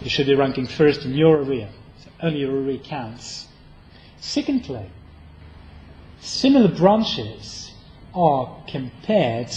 You 0.00 0.10
should 0.10 0.26
be 0.26 0.34
ranking 0.34 0.66
first 0.66 1.04
in 1.04 1.14
your 1.14 1.44
area. 1.44 1.70
only 2.20 2.40
your 2.40 2.64
area 2.64 2.78
counts. 2.78 3.46
Secondly, 4.18 4.90
similar 6.20 6.74
branches 6.74 7.70
are 8.12 8.60
compared 8.66 9.52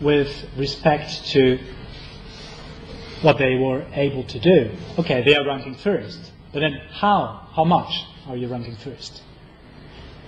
with 0.00 0.28
respect 0.56 1.24
to 1.26 1.60
what 3.22 3.38
they 3.38 3.54
were 3.54 3.86
able 3.92 4.24
to 4.24 4.40
do. 4.40 4.70
Okay, 4.98 5.22
they 5.22 5.36
are 5.36 5.46
ranking 5.46 5.76
first, 5.76 6.32
but 6.52 6.60
then 6.60 6.80
how? 6.90 7.48
How 7.54 7.64
much 7.64 8.04
are 8.26 8.36
you 8.36 8.48
ranking 8.48 8.76
first? 8.76 9.22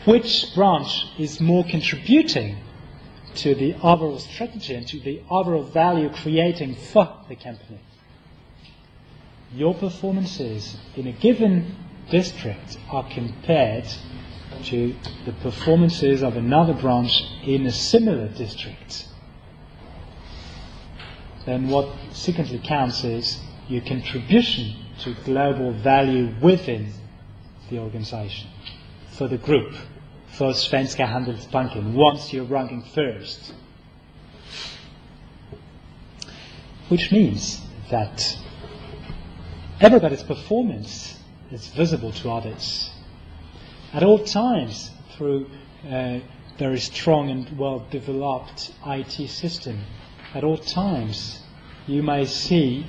Which 0.05 0.55
branch 0.55 1.07
is 1.19 1.41
more 1.41 1.65
contributing 1.65 2.59
to 3.37 3.55
the 3.55 3.75
overall 3.75 4.19
strategy 4.19 4.75
and 4.75 4.87
to 4.89 4.99
the 5.01 5.23
overall 5.31 5.63
value 5.63 6.11
creating 6.11 6.75
for 6.75 7.17
the 7.29 7.37
company? 7.37 7.81
Your 9.55 9.75
performances 9.75 10.77
in 10.97 11.07
a 11.07 11.13
given 11.13 11.75
district 12.11 12.79
are 12.91 13.09
compared 13.09 13.87
to 14.65 14.95
the 15.25 15.33
performances 15.33 16.23
of 16.23 16.37
another 16.37 16.75
branch 16.75 17.23
in 17.45 17.67
a 17.67 17.73
similar 17.73 18.29
district. 18.29 19.07
Then 21.47 21.69
what 21.69 21.89
secondly 22.13 22.61
counts 22.63 23.05
is 23.05 23.41
your 23.69 23.83
contribution 23.83 24.77
to 25.03 25.15
global 25.25 25.73
value 25.73 26.35
within 26.41 26.93
the 27.71 27.79
organization, 27.79 28.49
for 29.13 29.29
the 29.29 29.39
group, 29.39 29.75
for 30.29 30.53
Svenska 30.53 31.07
Handelsbanken, 31.07 31.93
once 31.95 32.33
you're 32.33 32.45
ranking 32.45 32.83
first. 32.83 33.55
Which 36.89 37.13
means 37.13 37.61
that 37.91 38.37
everybody's 39.81 40.23
performance 40.23 41.19
is 41.51 41.69
visible 41.69 42.13
to 42.13 42.31
others. 42.31 42.91
At 43.93 44.03
all 44.03 44.25
times, 44.25 44.91
through 45.17 45.51
a 45.85 46.23
very 46.59 46.79
strong 46.79 47.31
and 47.31 47.59
well 47.59 47.87
developed 47.91 48.73
IT 48.87 49.29
system, 49.29 49.81
at 50.35 50.45
all 50.45 50.59
times, 50.59 51.43
you 51.87 52.03
may 52.03 52.25
see 52.25 52.87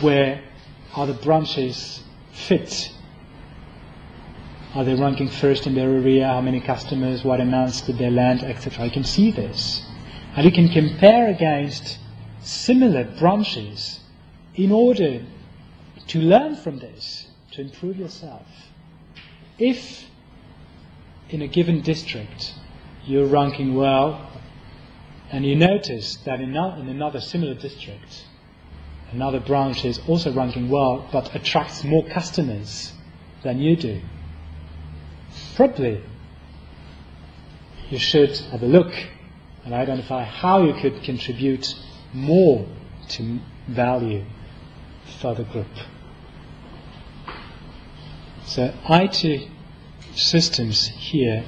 where 0.00 0.42
other 0.96 1.12
branches 1.12 2.02
fit. 2.32 2.92
Are 4.74 4.84
they 4.84 4.94
ranking 4.94 5.28
first 5.28 5.66
in 5.66 5.74
their 5.74 5.90
area? 5.90 6.26
How 6.26 6.40
many 6.40 6.60
customers? 6.60 7.24
What 7.24 7.40
amounts 7.40 7.82
did 7.82 7.98
they 7.98 8.10
land? 8.10 8.42
Etc. 8.42 8.84
You 8.84 8.90
can 8.90 9.04
see 9.04 9.30
this. 9.30 9.82
And 10.34 10.44
you 10.44 10.52
can 10.52 10.68
compare 10.68 11.28
against 11.28 11.98
similar 12.40 13.04
branches 13.04 14.00
in 14.54 14.72
order 14.72 15.22
to 16.08 16.18
learn 16.18 16.56
from 16.56 16.78
this, 16.78 17.28
to 17.52 17.60
improve 17.60 17.96
yourself. 17.96 18.46
If 19.58 20.04
in 21.30 21.42
a 21.42 21.48
given 21.48 21.80
district 21.80 22.54
you're 23.04 23.26
ranking 23.26 23.74
well 23.74 24.30
and 25.30 25.44
you 25.44 25.56
notice 25.56 26.16
that 26.24 26.40
in 26.40 26.56
another 26.56 27.20
similar 27.20 27.54
district 27.54 28.24
another 29.16 29.40
branch 29.40 29.82
is 29.86 29.98
also 30.06 30.30
ranking 30.30 30.68
well 30.68 31.08
but 31.10 31.34
attracts 31.34 31.82
more 31.82 32.04
customers 32.06 32.92
than 33.42 33.58
you 33.58 33.74
do, 33.74 33.98
probably 35.54 36.02
you 37.88 37.98
should 37.98 38.36
have 38.52 38.62
a 38.62 38.66
look 38.66 38.92
and 39.64 39.72
identify 39.72 40.22
how 40.22 40.62
you 40.62 40.74
could 40.74 41.02
contribute 41.02 41.74
more 42.12 42.66
to 43.08 43.38
value 43.68 44.22
for 45.20 45.34
the 45.34 45.44
group. 45.44 45.74
So 48.44 48.74
IT 48.90 49.48
systems 50.14 50.88
here 50.88 51.42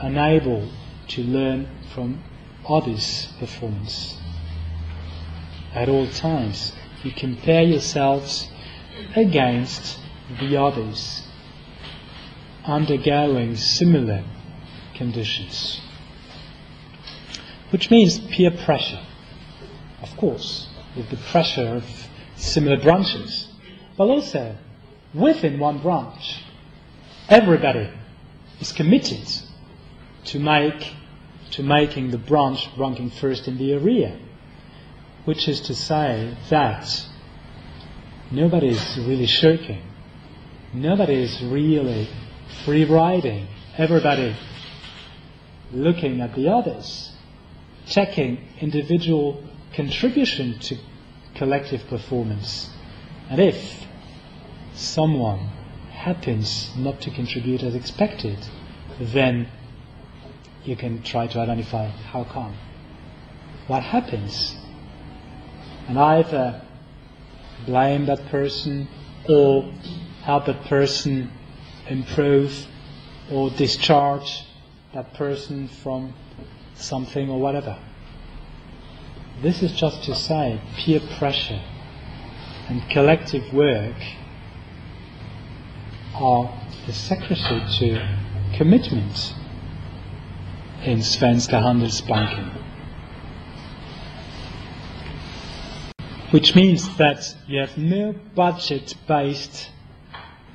enable 0.00 0.70
to 1.08 1.22
learn 1.24 1.68
from 1.92 2.22
others' 2.68 3.32
performance 3.40 4.16
at 5.74 5.88
all 5.88 6.06
times. 6.06 6.72
You 7.04 7.12
compare 7.12 7.62
yourselves 7.62 8.48
against 9.14 9.98
the 10.40 10.56
others 10.56 11.22
undergoing 12.64 13.56
similar 13.56 14.24
conditions. 14.94 15.82
Which 17.68 17.90
means 17.90 18.18
peer 18.18 18.50
pressure, 18.50 19.04
of 20.00 20.16
course, 20.16 20.68
with 20.96 21.10
the 21.10 21.18
pressure 21.18 21.74
of 21.74 21.84
similar 22.36 22.78
branches, 22.78 23.48
but 23.98 24.04
also 24.04 24.56
within 25.12 25.58
one 25.58 25.80
branch, 25.80 26.42
everybody 27.28 27.90
is 28.60 28.72
committed 28.72 29.28
to 30.24 30.38
make 30.38 30.94
to 31.50 31.62
making 31.62 32.12
the 32.12 32.18
branch 32.18 32.70
ranking 32.78 33.10
first 33.10 33.46
in 33.46 33.58
the 33.58 33.74
area 33.74 34.18
which 35.24 35.48
is 35.48 35.60
to 35.62 35.74
say 35.74 36.36
that 36.50 37.06
nobody 38.30 38.68
is 38.68 38.98
really 38.98 39.26
shirking, 39.26 39.82
nobody 40.72 41.14
is 41.14 41.42
really 41.42 42.08
free 42.64 42.84
riding, 42.84 43.46
everybody 43.76 44.36
looking 45.72 46.20
at 46.20 46.34
the 46.34 46.48
others, 46.48 47.12
checking 47.86 48.38
individual 48.60 49.42
contribution 49.74 50.58
to 50.58 50.76
collective 51.34 51.86
performance. 51.88 52.70
And 53.30 53.40
if 53.40 53.86
someone 54.74 55.38
happens 55.90 56.70
not 56.76 57.00
to 57.00 57.10
contribute 57.10 57.62
as 57.62 57.74
expected, 57.74 58.38
then 59.00 59.48
you 60.64 60.76
can 60.76 61.02
try 61.02 61.26
to 61.26 61.38
identify 61.40 61.88
how 61.88 62.24
come. 62.24 62.54
What 63.66 63.82
happens 63.82 64.54
and 65.88 65.98
either 65.98 66.62
blame 67.66 68.06
that 68.06 68.24
person 68.26 68.88
or 69.28 69.70
help 70.22 70.46
that 70.46 70.64
person 70.64 71.30
improve 71.88 72.66
or 73.30 73.50
discharge 73.50 74.44
that 74.92 75.12
person 75.14 75.68
from 75.68 76.14
something 76.74 77.28
or 77.30 77.40
whatever. 77.40 77.78
This 79.42 79.62
is 79.62 79.72
just 79.72 80.04
to 80.04 80.14
say 80.14 80.60
peer 80.76 81.00
pressure 81.18 81.62
and 82.68 82.88
collective 82.90 83.52
work 83.52 83.96
are 86.14 86.62
the 86.86 86.92
secretary 86.92 87.62
to 87.78 88.18
commitment 88.56 89.34
in 90.84 90.98
Svenska 90.98 91.60
Handelsbanken. 91.60 92.63
Which 96.34 96.56
means 96.56 96.96
that 96.96 97.32
you 97.46 97.60
have 97.60 97.78
no 97.78 98.12
budget-based 98.34 99.70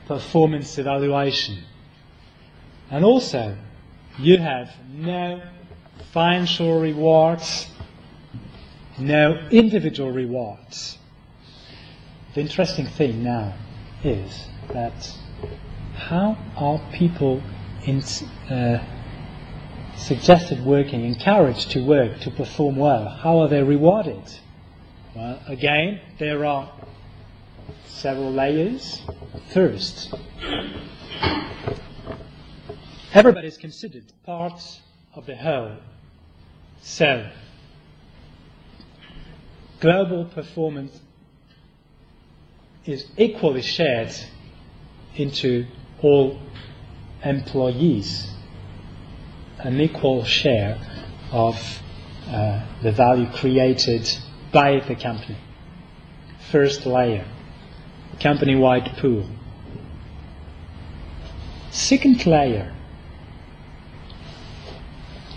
performance 0.08 0.78
evaluation. 0.78 1.64
And 2.92 3.06
also, 3.06 3.56
you 4.18 4.40
have 4.40 4.76
no 4.94 5.42
financial 6.12 6.82
rewards, 6.82 7.68
no 8.98 9.48
individual 9.52 10.12
rewards. 10.12 10.98
The 12.34 12.42
interesting 12.42 12.88
thing 12.88 13.24
now 13.24 13.54
is 14.04 14.50
that 14.74 15.18
how 15.96 16.38
are 16.58 16.82
people 16.92 17.42
in, 17.86 18.04
uh, 18.50 18.84
suggested 19.96 20.66
working, 20.66 21.06
encouraged 21.06 21.72
to 21.72 21.86
work, 21.86 22.20
to 22.20 22.32
perform 22.32 22.76
well? 22.76 23.08
How 23.08 23.40
are 23.40 23.48
they 23.48 23.64
rewarded? 23.64 24.30
Well, 25.20 25.38
again, 25.48 26.00
there 26.18 26.46
are 26.46 26.72
several 27.88 28.32
layers. 28.32 29.02
First, 29.54 30.14
everybody 33.14 33.50
is 33.50 33.58
considered 33.58 34.06
part 34.26 34.62
of 35.14 35.26
the 35.26 35.36
whole. 35.36 35.76
So, 36.80 37.30
global 39.82 40.24
performance 40.24 40.98
is 42.86 43.06
equally 43.18 43.62
shared 43.62 44.16
into 45.18 45.66
all 46.02 46.40
employees, 47.26 48.32
an 49.58 49.82
equal 49.82 50.24
share 50.24 50.80
of 51.34 51.60
uh, 52.30 52.66
the 52.82 52.94
value 52.94 53.30
created 53.34 54.10
by 54.52 54.80
the 54.80 54.96
company. 54.96 55.38
First 56.52 56.86
layer, 56.86 57.26
company 58.20 58.56
wide 58.56 58.98
pool. 58.98 59.26
Second 61.72 62.26
layer, 62.26 62.74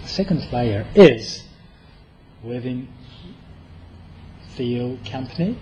second 0.04 0.50
layer 0.52 0.86
is 0.94 1.44
within 2.42 2.88
the 4.56 4.98
company. 5.10 5.58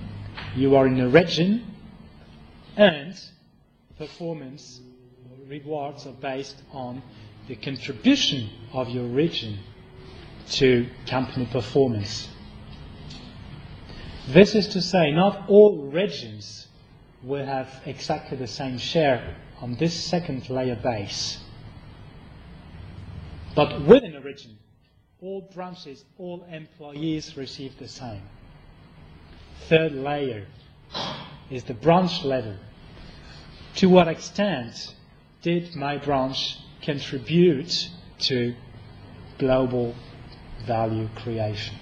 You 0.57 0.77
are 0.77 0.87
in 0.87 1.01
a 1.01 1.09
region 1.09 1.65
and 2.77 3.21
performance 3.99 4.81
rewards 5.51 6.07
are 6.07 6.13
based 6.13 6.63
on 6.73 7.03
the 7.49 7.57
contribution 7.57 8.49
of 8.73 8.89
your 8.89 9.07
region 9.07 9.59
to 10.49 10.87
company 11.09 11.47
performance. 11.47 12.29
This 14.33 14.55
is 14.55 14.69
to 14.69 14.81
say, 14.81 15.11
not 15.11 15.49
all 15.49 15.91
regions 15.91 16.69
will 17.25 17.45
have 17.45 17.69
exactly 17.85 18.37
the 18.37 18.47
same 18.47 18.79
share 18.79 19.35
on 19.61 19.75
this 19.75 19.93
second 19.93 20.49
layer 20.49 20.77
base. 20.77 21.39
But 23.57 23.83
within 23.83 24.15
a 24.15 24.21
region, 24.21 24.57
all 25.21 25.51
branches, 25.53 26.05
all 26.17 26.47
employees 26.49 27.37
receive 27.37 27.77
the 27.79 27.89
same. 27.89 28.23
Third 29.69 29.95
layer 29.95 30.47
is 31.51 31.65
the 31.65 31.75
branch 31.75 32.23
level. 32.23 32.55
To 33.77 33.89
what 33.89 34.07
extent 34.07 34.95
did 35.43 35.75
my 35.75 35.97
branch 35.97 36.57
contribute 36.83 37.89
to 38.21 38.55
global 39.39 39.97
value 40.67 41.09
creation? 41.17 41.75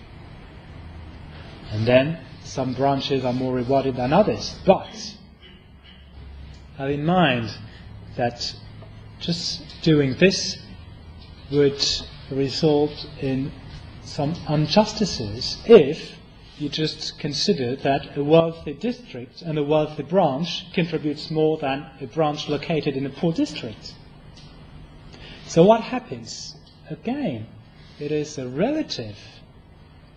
And 1.70 1.86
then 1.86 2.24
some 2.48 2.74
branches 2.74 3.24
are 3.24 3.32
more 3.32 3.52
rewarded 3.52 3.96
than 3.96 4.12
others. 4.12 4.56
But 4.64 5.16
have 6.78 6.90
in 6.90 7.04
mind 7.04 7.50
that 8.16 8.54
just 9.20 9.82
doing 9.82 10.14
this 10.18 10.56
would 11.50 11.84
result 12.30 13.06
in 13.20 13.52
some 14.02 14.34
injustices 14.48 15.58
if 15.66 16.16
you 16.58 16.68
just 16.68 17.18
consider 17.18 17.76
that 17.76 18.16
a 18.16 18.24
wealthy 18.24 18.74
district 18.74 19.42
and 19.42 19.58
a 19.58 19.62
wealthy 19.62 20.02
branch 20.02 20.72
contributes 20.72 21.30
more 21.30 21.58
than 21.58 21.86
a 22.00 22.06
branch 22.06 22.48
located 22.48 22.96
in 22.96 23.06
a 23.06 23.10
poor 23.10 23.32
district. 23.32 23.94
So 25.46 25.64
what 25.64 25.82
happens? 25.82 26.56
Again, 26.90 27.46
it 27.98 28.12
is 28.12 28.38
a 28.38 28.48
relative 28.48 29.16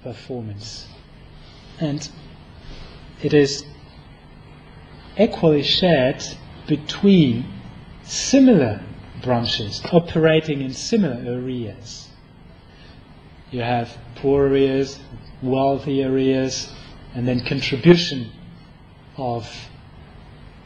performance. 0.03 0.87
And 1.79 2.09
it 3.23 3.33
is 3.33 3.65
equally 5.17 5.63
shared 5.63 6.23
between 6.67 7.45
similar 8.03 8.83
branches 9.21 9.81
operating 9.91 10.61
in 10.61 10.73
similar 10.73 11.15
areas. 11.15 12.09
You 13.51 13.61
have 13.61 13.95
poor 14.15 14.47
areas, 14.47 14.99
wealthy 15.41 16.01
areas, 16.01 16.71
and 17.13 17.27
then 17.27 17.45
contribution 17.45 18.31
of 19.17 19.47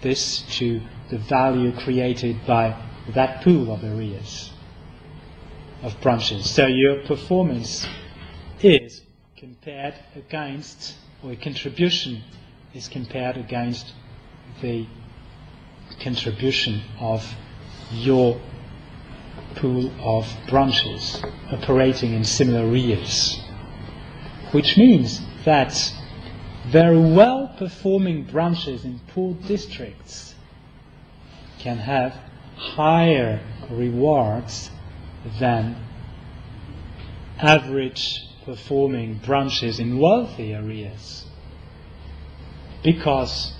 this 0.01 0.41
to 0.57 0.81
the 1.09 1.17
value 1.17 1.71
created 1.71 2.45
by 2.45 2.79
that 3.09 3.43
pool 3.43 3.73
of 3.73 3.83
areas, 3.83 4.51
of 5.81 5.99
branches. 6.01 6.49
So 6.49 6.67
your 6.67 7.01
performance 7.05 7.87
is 8.61 9.01
compared 9.35 9.95
against, 10.15 10.95
or 11.23 11.35
contribution 11.35 12.23
is 12.75 12.89
compared 12.89 13.37
against 13.37 13.93
the 14.61 14.85
contribution 16.01 16.81
of 16.99 17.25
your 17.91 18.37
pool 19.55 19.89
of 20.01 20.27
branches 20.49 21.23
operating 21.53 22.13
in 22.13 22.23
similar 22.25 22.67
areas. 22.67 23.39
Which 24.51 24.77
means 24.77 25.21
that 25.45 25.93
very 26.67 26.99
well 26.99 27.55
performing 27.57 28.23
branches 28.23 28.83
in 28.83 28.99
poor 29.07 29.35
districts 29.47 30.35
can 31.59 31.77
have 31.77 32.13
higher 32.57 33.39
rewards 33.69 34.69
than 35.39 35.77
average 37.39 38.19
performing 38.43 39.19
branches 39.19 39.79
in 39.79 39.97
wealthy 39.97 40.53
areas 40.53 41.25
because 42.85 43.51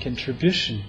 contribution 0.00 0.82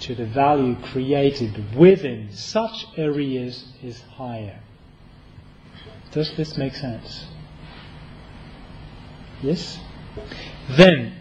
to 0.00 0.12
the 0.16 0.26
value 0.26 0.74
created 0.82 1.76
within 1.76 2.28
such 2.32 2.84
areas 2.96 3.72
is 3.80 4.02
higher. 4.16 4.58
Does 6.10 6.36
this 6.36 6.58
make 6.58 6.74
sense? 6.74 7.26
Yes? 9.40 9.78
Then 10.70 11.14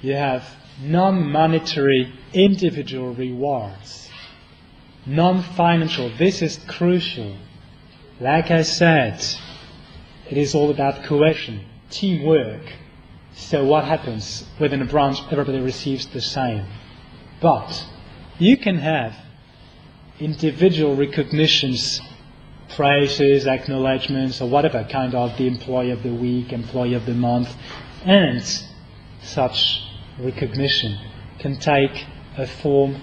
you 0.00 0.14
have 0.14 0.48
non 0.80 1.30
monetary 1.30 2.10
individual 2.32 3.12
rewards. 3.12 4.08
Non 5.04 5.42
financial, 5.42 6.10
this 6.16 6.40
is 6.40 6.58
crucial. 6.66 7.36
Like 8.18 8.50
I 8.50 8.62
said, 8.62 9.22
it 10.30 10.38
is 10.38 10.54
all 10.54 10.70
about 10.70 11.04
cohesion, 11.04 11.66
teamwork. 11.90 12.62
So 13.36 13.64
what 13.64 13.84
happens 13.84 14.44
within 14.58 14.80
a 14.80 14.84
branch? 14.84 15.18
Everybody 15.30 15.60
receives 15.60 16.06
the 16.06 16.20
same. 16.20 16.66
But 17.40 17.86
you 18.38 18.56
can 18.56 18.76
have 18.78 19.14
individual 20.20 20.94
recognitions, 20.94 22.00
praises, 22.76 23.46
acknowledgements, 23.46 24.40
or 24.40 24.48
whatever 24.48 24.84
kind 24.84 25.14
of 25.14 25.36
the 25.36 25.48
employee 25.48 25.90
of 25.90 26.02
the 26.02 26.14
week, 26.14 26.52
employee 26.52 26.94
of 26.94 27.06
the 27.06 27.14
month, 27.14 27.54
and 28.04 28.42
such 29.22 29.82
recognition 30.18 30.98
can 31.38 31.58
take 31.58 32.06
a 32.36 32.46
form 32.46 33.00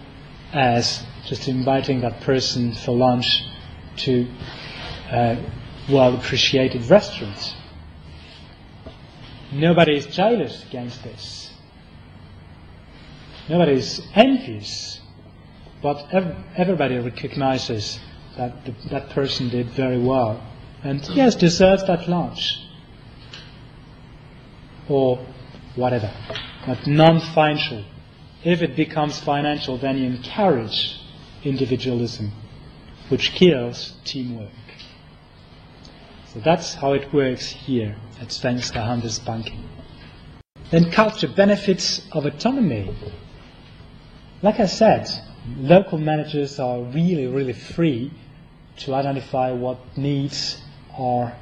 as 0.53 1.03
just 1.25 1.47
inviting 1.47 2.01
that 2.01 2.21
person 2.21 2.73
for 2.73 2.95
lunch 2.95 3.25
to 3.97 4.27
uh, 5.11 5.35
well 5.89 6.15
appreciated 6.15 6.89
restaurants. 6.89 7.53
Nobody 9.51 9.97
is 9.97 10.05
jealous 10.07 10.63
against 10.65 11.03
this. 11.03 11.51
Nobody 13.49 13.73
is 13.73 14.01
envious. 14.15 15.01
But 15.81 16.07
ev- 16.13 16.35
everybody 16.55 16.97
recognizes 16.99 17.99
that 18.37 18.65
the, 18.65 18.71
that 18.89 19.09
person 19.09 19.49
did 19.49 19.69
very 19.71 19.99
well. 19.99 20.41
And 20.83 21.05
yes, 21.09 21.35
deserves 21.35 21.85
that 21.87 22.07
lunch. 22.07 22.59
Or 24.87 25.25
whatever. 25.75 26.11
But 26.65 26.87
non 26.87 27.19
financial. 27.19 27.83
If 28.43 28.61
it 28.61 28.75
becomes 28.75 29.19
financial, 29.19 29.77
then 29.77 29.97
you 29.97 30.05
encourage 30.05 30.99
individualism, 31.43 32.31
which 33.09 33.31
kills 33.31 33.93
teamwork. 34.03 34.49
So 36.33 36.39
that's 36.39 36.75
how 36.75 36.93
it 36.93 37.13
works 37.13 37.47
here 37.47 37.93
at 38.21 38.29
Svenska 38.29 38.77
Handelsbanken. 38.77 39.67
Then 40.69 40.89
culture 40.89 41.27
benefits 41.27 42.07
of 42.13 42.25
autonomy. 42.25 42.95
Like 44.41 44.61
I 44.61 44.67
said, 44.67 45.09
local 45.57 45.97
managers 45.97 46.57
are 46.57 46.83
really, 46.83 47.27
really 47.27 47.51
free 47.51 48.13
to 48.77 48.93
identify 48.93 49.51
what 49.51 49.77
needs 49.97 50.61
are 50.97 51.33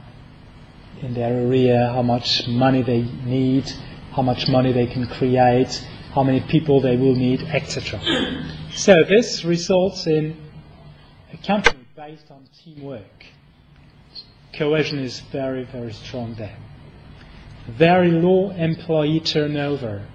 in 1.04 1.14
their 1.14 1.34
area, 1.34 1.92
how 1.94 2.02
much 2.02 2.48
money 2.48 2.82
they 2.82 3.04
need, 3.04 3.72
how 4.14 4.24
much 4.24 4.48
money 4.48 4.72
they 4.72 4.88
can 4.88 5.06
create, 5.06 5.88
how 6.16 6.24
many 6.24 6.40
people 6.40 6.82
they 6.82 6.98
will 6.98 7.14
need, 7.16 7.44
etc. 7.44 8.02
So 8.74 9.04
this 9.08 9.46
results 9.46 10.08
in 10.08 10.36
a 11.32 11.38
company 11.46 11.86
based 11.96 12.32
on 12.32 12.48
teamwork 12.64 13.26
cohesion 14.54 15.00
is 15.00 15.20
very, 15.20 15.64
very 15.64 15.94
strong 15.94 16.34
there. 16.36 16.58
Very 17.68 18.12
low 18.12 18.52
employee 18.52 19.20
turnover 19.20 20.06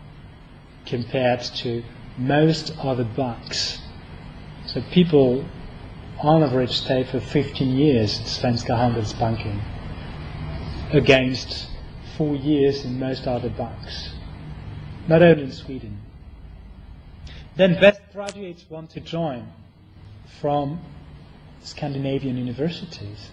compared 0.87 1.41
to 1.41 1.83
most 2.19 2.73
other 2.79 3.05
banks. 3.05 3.79
So 4.67 4.83
people 4.91 5.45
on 6.23 6.43
average 6.43 6.73
stay 6.73 7.05
for 7.05 7.21
15 7.21 7.77
years 7.77 8.21
at 8.21 8.27
Svenska 8.27 8.77
Handelsbanken 8.77 9.61
against 10.93 11.69
four 12.17 12.35
years 12.37 12.85
in 12.85 12.99
most 12.99 13.27
other 13.27 13.51
banks. 13.51 14.11
Not 15.09 15.23
only 15.23 15.45
in 15.45 15.53
Sweden. 15.53 16.01
Then 17.57 17.79
best 17.81 18.01
graduates 18.13 18.65
want 18.69 18.91
to 18.91 19.01
join 19.01 19.47
from 20.41 20.81
Scandinavian 21.63 22.37
universities. 22.37 23.31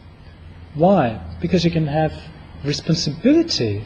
Why? 0.74 1.20
Because 1.42 1.66
you 1.66 1.72
can 1.72 1.88
have 1.88 2.14
responsibility 2.64 3.84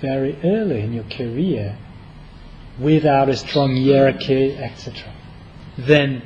very 0.00 0.38
early 0.42 0.80
in 0.80 0.92
your 0.92 1.04
career 1.04 1.76
without 2.78 3.28
a 3.28 3.36
strong 3.36 3.76
hierarchy, 3.76 4.56
etc. 4.56 5.12
Then, 5.76 6.22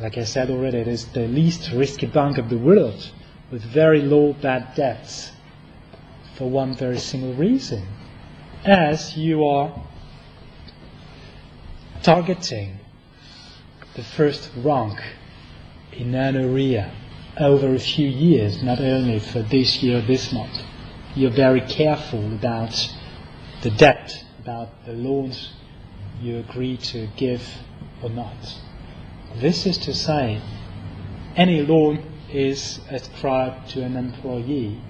like 0.00 0.16
I 0.16 0.24
said 0.24 0.50
already, 0.50 0.78
it 0.78 0.88
is 0.88 1.06
the 1.06 1.26
least 1.26 1.70
risky 1.72 2.06
bank 2.06 2.38
of 2.38 2.48
the 2.48 2.58
world 2.58 3.12
with 3.50 3.62
very 3.62 4.02
low 4.02 4.32
bad 4.32 4.74
debts 4.74 5.32
for 6.36 6.48
one 6.48 6.74
very 6.74 6.98
single 6.98 7.34
reason. 7.34 7.86
As 8.64 9.16
you 9.16 9.46
are 9.46 9.82
targeting 12.02 12.78
the 13.94 14.02
first 14.02 14.50
rank 14.56 14.98
in 15.92 16.14
an 16.14 16.36
area 16.36 16.92
over 17.38 17.74
a 17.74 17.78
few 17.78 18.08
years, 18.08 18.62
not 18.62 18.80
only 18.80 19.18
for 19.18 19.42
this 19.42 19.82
year, 19.82 20.00
this 20.00 20.32
month. 20.32 20.58
You're 21.14 21.30
very 21.30 21.60
careful 21.60 22.24
about 22.32 22.74
the 23.62 23.70
debt, 23.70 24.24
about 24.40 24.84
the 24.86 24.92
loans 24.92 25.52
you 26.20 26.38
agree 26.38 26.76
to 26.78 27.08
give 27.16 27.42
or 28.02 28.10
not. 28.10 28.36
This 29.36 29.66
is 29.66 29.76
to 29.78 29.94
say, 29.94 30.40
any 31.36 31.62
loan 31.62 32.02
is 32.30 32.80
ascribed 32.90 33.70
to 33.70 33.82
an 33.82 33.96
employee, 33.96 34.80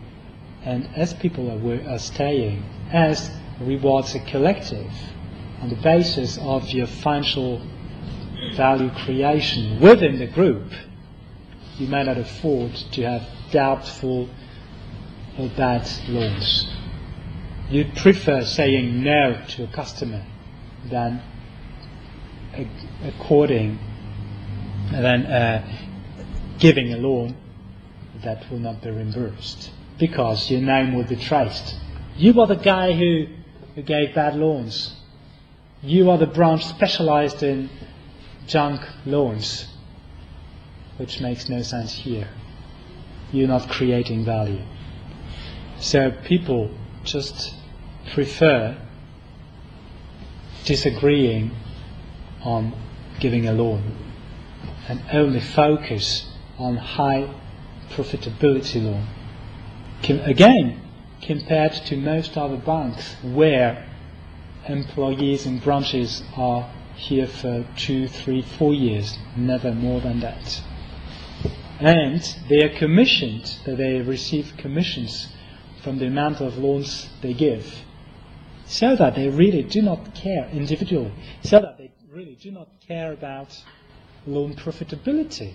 and 0.63 0.89
as 0.95 1.15
people 1.15 1.51
are, 1.51 1.91
are 1.91 1.99
staying, 1.99 2.65
as 2.93 3.31
rewards 3.61 4.15
a 4.15 4.21
collective, 4.21 4.93
on 5.61 5.69
the 5.69 5.77
basis 5.77 6.39
of 6.39 6.69
your 6.71 6.87
financial 6.87 7.61
value 8.55 8.91
creation 8.91 9.81
within 9.81 10.19
the 10.19 10.27
group, 10.27 10.71
you 11.79 11.87
may 11.89 12.05
not 12.05 12.19
afford 12.19 12.75
to 12.93 13.03
have 13.03 13.27
doubtful 13.51 14.29
or 15.39 15.49
bad 15.57 15.89
loans. 16.09 16.67
You'd 17.69 17.95
prefer 17.97 18.45
saying 18.45 19.03
no 19.03 19.43
to 19.49 19.65
a 19.65 19.67
customer 19.69 20.25
than 20.91 21.23
according 23.05 23.79
than 24.91 25.27
uh, 25.27 25.79
giving 26.59 26.93
a 26.93 26.97
loan 26.97 27.37
that 28.25 28.51
will 28.51 28.59
not 28.59 28.83
be 28.83 28.91
reimbursed 28.91 29.71
because 29.99 30.51
your 30.51 30.61
name 30.61 30.95
will 30.95 31.05
be 31.05 31.17
traced. 31.17 31.77
You 32.17 32.41
are 32.41 32.47
the 32.47 32.57
guy 32.57 32.93
who, 32.93 33.27
who 33.75 33.83
gave 33.83 34.15
bad 34.15 34.37
loans. 34.37 34.95
You 35.83 36.11
are 36.11 36.19
the 36.19 36.27
branch 36.27 36.65
specialized 36.65 37.43
in 37.43 37.69
junk 38.47 38.81
loans, 39.05 39.67
which 40.99 41.21
makes 41.21 41.49
no 41.49 41.63
sense 41.63 41.93
here. 41.93 42.29
You're 43.33 43.49
not 43.49 43.69
creating 43.69 44.25
value. 44.25 44.63
So 45.79 46.11
people 46.11 46.71
just 47.05 47.55
prefer 48.13 48.77
disagreeing 50.65 51.51
on 52.43 52.75
giving 53.21 53.47
a 53.47 53.53
loan 53.53 53.97
and 54.89 55.03
only 55.13 55.41
focus 55.41 56.29
on 56.59 56.77
high 56.77 57.33
profitability 57.91 58.83
loan. 58.83 59.07
Again, 60.25 60.81
compared 61.23 61.73
to 61.73 61.97
most 61.97 62.37
other 62.37 62.57
banks 62.57 63.17
where 63.23 63.87
employees 64.69 65.47
and 65.47 65.63
branches 65.63 66.23
are 66.37 66.71
here 66.95 67.27
for 67.27 67.67
two, 67.77 68.09
three, 68.09 68.43
four 68.43 68.75
years, 68.75 69.19
never 69.37 69.73
more 69.73 70.01
than 70.01 70.21
that. 70.21 70.63
And 71.81 72.23
they 72.49 72.63
are 72.63 72.79
commissioned, 72.79 73.59
that 73.67 73.77
they 73.77 74.01
receive 74.01 74.55
commissions 74.57 75.29
from 75.83 75.99
the 75.99 76.07
amount 76.07 76.41
of 76.41 76.57
loans 76.57 77.09
they 77.21 77.35
give, 77.35 77.83
so 78.65 78.97
that 78.97 79.15
they 79.15 79.29
really 79.29 79.63
do 79.63 79.83
not 79.83 80.15
care 80.15 80.49
individually, 80.53 81.13
so 81.43 81.61
that 81.61 81.77
they 81.79 81.93
really 82.11 82.37
do 82.41 82.51
not 82.51 82.69
care 82.87 83.13
about 83.13 83.63
loan 84.27 84.55
profitability. 84.55 85.55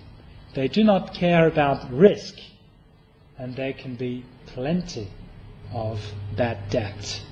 They 0.54 0.68
do 0.68 0.84
not 0.84 1.12
care 1.12 1.48
about 1.48 1.92
risk, 1.92 2.38
and 3.36 3.56
there 3.56 3.72
can 3.72 3.96
be 3.96 4.24
plenty 4.46 5.08
of 5.72 6.00
bad 6.36 6.70
debt. 6.70 7.22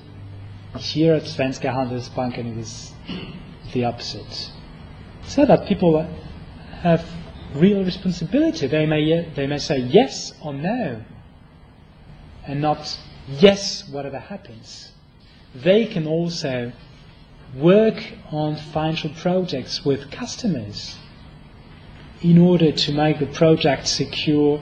Here 0.77 1.13
at 1.13 1.23
Svenska 1.23 1.69
Handelsbanken 1.69 2.51
it 2.51 2.57
is 2.57 2.91
the 3.73 3.85
opposite. 3.85 4.51
So 5.23 5.45
that 5.45 5.67
people 5.67 6.05
have 6.81 7.05
real 7.55 7.83
responsibility. 7.83 8.67
They 8.67 8.85
may, 8.85 9.19
uh, 9.19 9.29
they 9.35 9.47
may 9.47 9.57
say 9.59 9.79
yes 9.79 10.33
or 10.43 10.53
no, 10.53 11.01
and 12.45 12.61
not 12.61 12.97
yes, 13.27 13.87
whatever 13.89 14.19
happens. 14.19 14.91
They 15.53 15.85
can 15.85 16.07
also 16.07 16.71
work 17.55 18.01
on 18.31 18.55
financial 18.55 19.09
projects 19.09 19.83
with 19.83 20.09
customers 20.11 20.97
in 22.21 22.37
order 22.37 22.71
to 22.71 22.93
make 22.93 23.19
the 23.19 23.25
project 23.25 23.87
secure, 23.87 24.61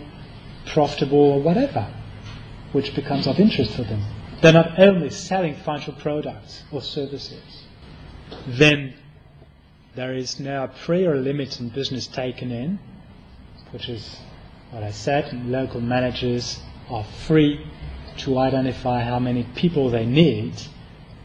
profitable, 0.66 1.20
or 1.20 1.42
whatever, 1.42 1.94
which 2.72 2.96
becomes 2.96 3.28
of 3.28 3.40
interest 3.40 3.74
for 3.74 3.84
them. 3.84 4.02
They're 4.42 4.54
not 4.54 4.80
only 4.80 5.10
selling 5.10 5.56
financial 5.56 5.94
products 5.94 6.64
or 6.72 6.82
services. 6.82 7.66
Then 8.48 8.96
there 10.00 10.16
is 10.16 10.40
now 10.40 10.64
a 10.64 10.68
prior 10.70 11.18
limit 11.18 11.60
in 11.60 11.68
business 11.68 12.08
taken 12.08 12.52
in, 12.52 12.80
which 13.72 13.90
is 13.90 14.18
what 14.72 14.82
I 14.82 14.92
said, 14.92 15.46
local 15.46 15.82
managers 15.82 16.58
are 16.90 17.04
free 17.04 17.66
to 18.20 18.38
identify 18.38 19.04
how 19.04 19.20
many 19.20 19.44
people 19.56 19.90
they 19.90 20.06
need 20.06 20.54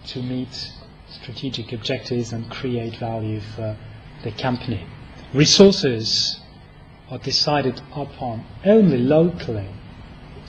to 0.09 0.21
meet 0.21 0.73
strategic 1.09 1.73
objectives 1.73 2.33
and 2.33 2.51
create 2.51 2.97
value 2.97 3.41
for 3.41 3.77
the 4.25 4.33
company. 4.33 4.85
Resources 5.33 6.41
are 7.11 7.19
decided 7.19 7.81
upon 7.95 8.45
only 8.65 8.99
locally 8.99 9.69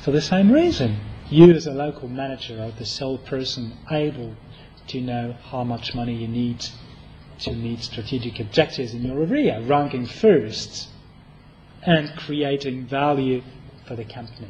for 0.04 0.10
the 0.10 0.22
same 0.22 0.52
reason. 0.52 1.00
You, 1.30 1.52
as 1.54 1.68
a 1.68 1.74
local 1.74 2.08
manager, 2.08 2.60
are 2.60 2.72
the 2.72 2.86
sole 2.86 3.20
person 3.20 3.78
able 3.92 4.36
to 4.88 5.00
know 5.00 5.34
how 5.52 5.64
much 5.64 5.94
money 5.94 6.16
you 6.16 6.28
need 6.28 6.66
to 7.40 7.52
meet 7.52 7.82
strategic 7.82 8.40
objectives 8.40 8.94
in 8.94 9.04
your 9.04 9.22
area, 9.22 9.62
ranking 9.62 10.06
first 10.06 10.90
and 11.84 12.16
creating 12.18 12.88
value 12.88 13.42
for 13.88 13.96
the 13.96 14.06
company. 14.06 14.50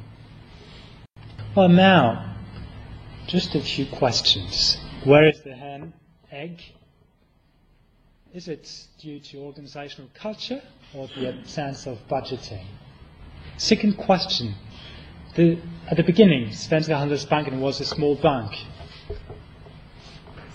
Well, 1.56 1.70
now, 1.70 2.38
just 3.28 3.56
a 3.56 3.62
few 3.62 3.86
questions. 3.86 4.78
Where 5.04 5.28
is 5.28 5.42
the 5.42 5.56
hen, 5.56 5.94
egg? 6.32 6.62
Is 8.34 8.48
it 8.48 8.88
due 9.00 9.20
to 9.20 9.38
organizational 9.40 10.10
culture 10.14 10.62
or 10.94 11.08
the 11.08 11.30
absence 11.30 11.88
of 11.88 11.98
budgeting? 12.10 12.66
Second 13.58 13.98
question. 13.98 14.56
The, 15.36 15.58
at 15.88 15.98
the 15.98 16.04
beginning, 16.04 16.50
Svenska 16.50 16.96
Handelsbanken 16.96 17.60
was 17.60 17.80
a 17.80 17.86
small 17.86 18.16
bank. 18.16 18.52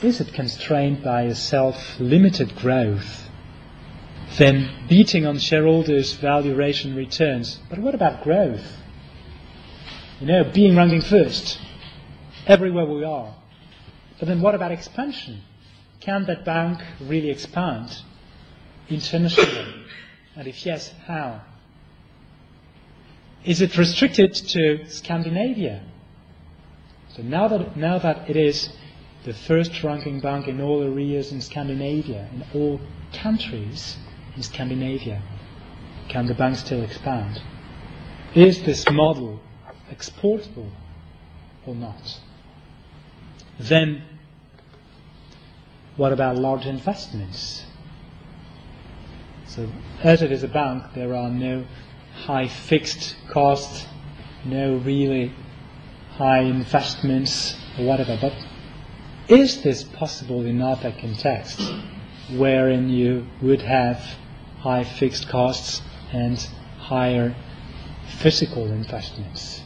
Is 0.03 0.21
it 0.21 0.33
constrained 0.33 1.03
by 1.03 1.23
a 1.23 1.35
self-limited 1.35 2.57
growth? 2.57 3.29
Then 4.39 4.87
beating 4.89 5.27
on 5.27 5.39
shareholders' 5.39 6.15
valuation 6.15 6.95
returns. 6.95 7.59
But 7.69 7.81
what 7.81 7.95
about 7.95 8.23
growth? 8.23 8.65
You 10.21 10.27
know, 10.27 10.45
being 10.45 10.75
ranking 10.75 11.03
first 11.03 11.59
everywhere 12.47 12.87
we 12.87 13.05
are. 13.05 13.35
But 14.19 14.29
then 14.29 14.41
what 14.41 14.55
about 14.55 14.73
expansion? 14.73 15.43
Can 16.01 16.25
that 16.27 16.45
bank 16.45 16.81
really 17.01 17.31
expand 17.31 17.91
internationally? 18.89 19.85
and 20.37 20.49
if 20.49 20.65
yes, 20.65 20.95
how? 21.07 21.43
Is 23.45 23.61
it 23.61 23.77
restricted 23.77 24.35
to 24.35 24.89
Scandinavia? 24.89 25.83
So 27.17 27.23
now 27.23 27.49
that, 27.49 27.77
now 27.77 27.99
that 27.99 28.31
it 28.31 28.37
is 28.37 28.71
the 29.25 29.35
first 29.35 29.83
ranking 29.83 30.21
bank 30.21 30.49
in 30.49 30.61
all 30.61 30.83
areas 30.83 31.33
in 31.33 31.41
Scandinavia, 31.41 32.29
in 32.33 32.45
all 32.55 32.81
countries 33.13 33.99
in 34.37 34.43
Scandinavia, 34.43 35.23
can 36.09 36.27
the 36.27 36.35
bank 36.35 36.57
still 36.57 36.83
expand? 36.83 37.41
Is 38.35 38.63
this 38.63 38.89
model 38.91 39.41
exportable 39.91 40.71
or 41.67 41.75
not? 41.75 42.19
Then, 43.59 44.03
what 45.97 46.13
about 46.13 46.37
large 46.37 46.65
investments? 46.65 47.67
So, 49.47 49.69
as 50.03 50.23
it 50.23 50.33
is 50.33 50.43
a 50.45 50.49
bank, 50.49 50.85
there 50.95 51.15
are 51.15 51.29
no 51.29 51.67
high 52.15 52.49
fixed 52.49 53.17
costs, 53.29 53.87
no 54.45 54.77
really 54.77 55.35
high 56.13 56.41
investments 56.41 57.57
or 57.79 57.85
whatever. 57.85 58.17
But 58.21 58.33
is 59.31 59.63
this 59.63 59.85
possible 59.85 60.45
in 60.45 60.61
other 60.61 60.93
contexts 61.01 61.71
wherein 62.33 62.89
you 62.89 63.27
would 63.41 63.63
have 63.63 64.05
high 64.59 64.85
fixed 64.85 65.29
costs 65.29 65.81
and 66.13 66.39
higher 66.79 67.35
physical 68.19 68.67
investments? 68.67 69.63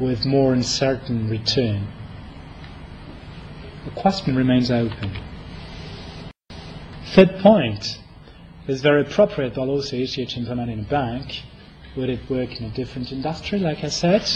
with 0.00 0.24
more 0.24 0.54
uncertain 0.54 1.28
return? 1.28 1.86
The 3.84 3.90
question 3.92 4.34
remains 4.34 4.70
open. 4.70 5.12
Third 7.14 7.38
point 7.40 7.98
is 8.66 8.80
very 8.80 9.02
appropriate, 9.02 9.54
but 9.54 9.68
also 9.68 9.96
easier 9.96 10.26
to 10.26 10.36
implement 10.38 10.70
in 10.70 10.80
a 10.80 10.84
bank. 10.84 11.42
Would 11.96 12.08
it 12.08 12.30
work 12.30 12.60
in 12.60 12.66
a 12.66 12.70
different 12.70 13.12
industry, 13.12 13.58
like 13.58 13.84
I 13.84 13.88
said? 13.88 14.26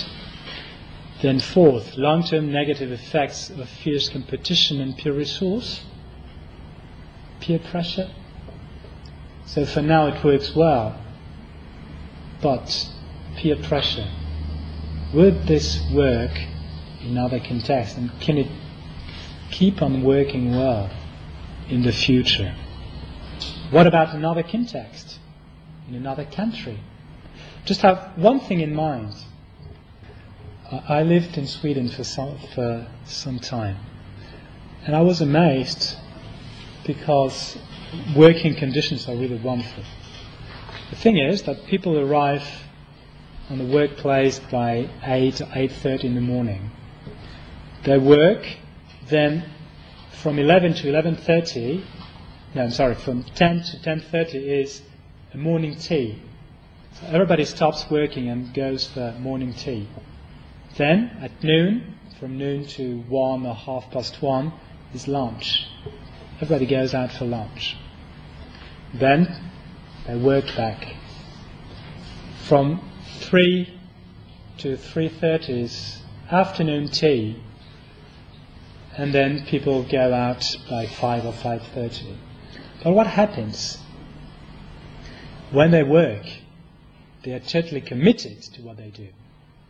Then 1.25 1.41
fourth, 1.41 1.97
long-term 1.97 2.53
negative 2.53 2.93
effects 2.93 3.49
of 3.49 3.67
fierce 3.67 4.11
competition 4.11 4.83
and 4.83 4.95
peer 4.95 5.15
resource, 5.15 5.83
peer 7.41 7.59
pressure. 7.59 8.11
So 9.47 9.65
for 9.65 9.81
now 9.81 10.09
it 10.09 10.23
works 10.23 10.55
well. 10.55 11.01
But 12.43 12.91
peer 13.37 13.57
pressure, 13.57 14.07
would 15.15 15.47
this 15.47 15.81
work 15.95 16.33
in 17.01 17.17
other 17.17 17.41
contexts? 17.41 17.97
And 17.97 18.11
can 18.21 18.37
it 18.37 18.51
keep 19.51 19.81
on 19.81 20.03
working 20.03 20.55
well 20.55 20.91
in 21.71 21.85
the 21.85 21.93
future? 21.93 22.55
What 23.71 23.87
about 23.87 24.15
another 24.15 24.43
context? 24.43 25.19
In 25.89 25.95
another 25.95 26.27
country? 26.27 26.81
Just 27.65 27.81
have 27.81 28.13
one 28.17 28.41
thing 28.41 28.61
in 28.61 28.75
mind. 28.75 29.15
I 30.89 31.03
lived 31.03 31.39
in 31.39 31.47
Sweden 31.47 31.89
for 31.89 32.05
some, 32.05 32.39
for 32.55 32.87
some 33.05 33.39
time. 33.39 33.77
And 34.87 34.95
I 34.95 35.03
was 35.03 35.21
amazed 35.21 35.97
because 36.87 37.57
working 38.17 38.55
conditions 38.55 39.09
are 39.09 39.15
really 39.15 39.37
wonderful. 39.37 39.85
The 40.91 40.97
thing 40.97 41.19
is 41.19 41.43
that 41.43 41.67
people 41.67 41.99
arrive 41.99 42.47
on 43.51 43.59
the 43.59 43.67
workplace 43.67 44.39
by 44.39 44.89
8 45.03 45.41
or 45.41 45.47
8.30 45.47 46.05
in 46.05 46.15
the 46.15 46.21
morning. 46.21 46.71
They 47.85 47.99
work, 47.99 48.47
then 49.09 49.45
from 50.11 50.39
11 50.39 50.75
to 50.75 50.89
11.30, 50.89 51.85
no, 52.55 52.63
I'm 52.63 52.71
sorry, 52.71 52.95
from 52.95 53.25
10 53.25 53.63
to 53.63 53.77
10.30 53.79 54.35
is 54.35 54.83
a 55.33 55.37
morning 55.37 55.77
tea. 55.77 56.23
So 57.01 57.07
everybody 57.09 57.45
stops 57.45 57.91
working 57.91 58.29
and 58.29 58.55
goes 58.55 58.87
for 58.87 59.13
morning 59.19 59.53
tea. 59.53 59.89
Then, 60.77 61.17
at 61.21 61.43
noon, 61.43 61.99
from 62.19 62.37
noon 62.37 62.67
to 62.67 62.99
1 63.03 63.47
or 63.47 63.55
half 63.55 63.91
past 63.91 64.21
1, 64.21 64.53
is 64.93 65.07
lunch. 65.07 65.67
Everybody 66.41 66.67
goes 66.67 66.95
out 66.95 67.13
for 67.13 67.25
lunch. 67.25 67.77
Then 68.93 69.51
they 70.07 70.17
work 70.17 70.47
back. 70.57 70.97
From 72.45 72.81
3 73.21 73.81
to 74.59 74.77
3.30 74.77 75.49
is 75.49 76.03
afternoon 76.31 76.89
tea. 76.89 77.43
And 78.97 79.13
then 79.15 79.45
people 79.47 79.83
go 79.85 80.13
out 80.13 80.57
by 80.69 80.87
5 80.87 81.27
or 81.27 81.33
5.30. 81.33 82.17
But 82.83 82.93
what 82.93 83.07
happens? 83.07 83.79
When 85.51 85.71
they 85.71 85.83
work, 85.83 86.27
they 87.23 87.33
are 87.33 87.41
totally 87.41 87.81
committed 87.81 88.43
to 88.43 88.63
what 88.63 88.77
they 88.77 88.91
do, 88.91 89.09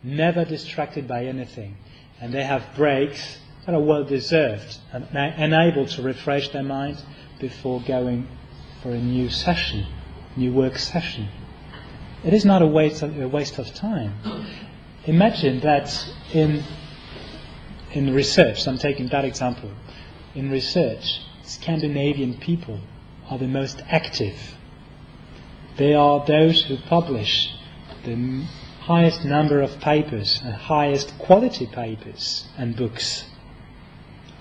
never 0.05 0.45
distracted 0.45 1.07
by 1.07 1.25
anything. 1.25 1.77
And 2.21 2.33
they 2.33 2.43
have 2.43 2.63
breaks 2.75 3.39
that 3.65 3.73
are 3.73 3.81
well 3.81 4.03
deserved 4.03 4.77
and, 4.93 5.53
able 5.53 5.87
to 5.87 6.01
refresh 6.01 6.49
their 6.49 6.63
mind 6.63 7.03
before 7.39 7.81
going 7.81 8.27
for 8.81 8.91
a 8.91 8.99
new 8.99 9.29
session, 9.29 9.85
new 10.37 10.53
work 10.53 10.77
session. 10.77 11.27
It 12.23 12.33
is 12.33 12.45
not 12.45 12.61
a 12.61 12.67
waste 12.67 13.01
of, 13.01 13.19
a 13.19 13.27
waste 13.27 13.57
of 13.57 13.73
time. 13.73 14.13
Imagine 15.05 15.59
that 15.61 16.07
in 16.33 16.63
in 17.91 18.13
research, 18.13 18.67
I'm 18.67 18.77
taking 18.77 19.07
that 19.09 19.23
example. 19.23 19.71
In 20.33 20.51
research, 20.51 21.21
Scandinavian 21.43 22.37
people 22.37 22.81
are 23.29 23.37
the 23.37 23.47
most 23.47 23.81
active. 23.87 24.37
They 25.77 25.93
are 25.93 26.25
those 26.25 26.63
who 26.63 26.77
publish 26.77 27.53
the 28.03 28.45
highest 28.85 29.25
number 29.25 29.61
of 29.61 29.79
papers 29.79 30.41
and 30.43 30.53
highest 30.53 31.17
quality 31.19 31.65
papers 31.65 32.45
and 32.57 32.75
books 32.75 33.25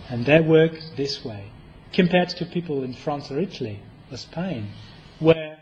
and 0.09 0.26
they 0.26 0.40
work 0.40 0.72
this 0.96 1.24
way, 1.24 1.50
compared 1.92 2.28
to 2.28 2.44
people 2.44 2.83
in 2.83 2.92
France 2.92 3.30
or 3.30 3.38
Italy 3.38 3.80
or 4.11 4.16
Spain, 4.16 4.68
where 5.18 5.59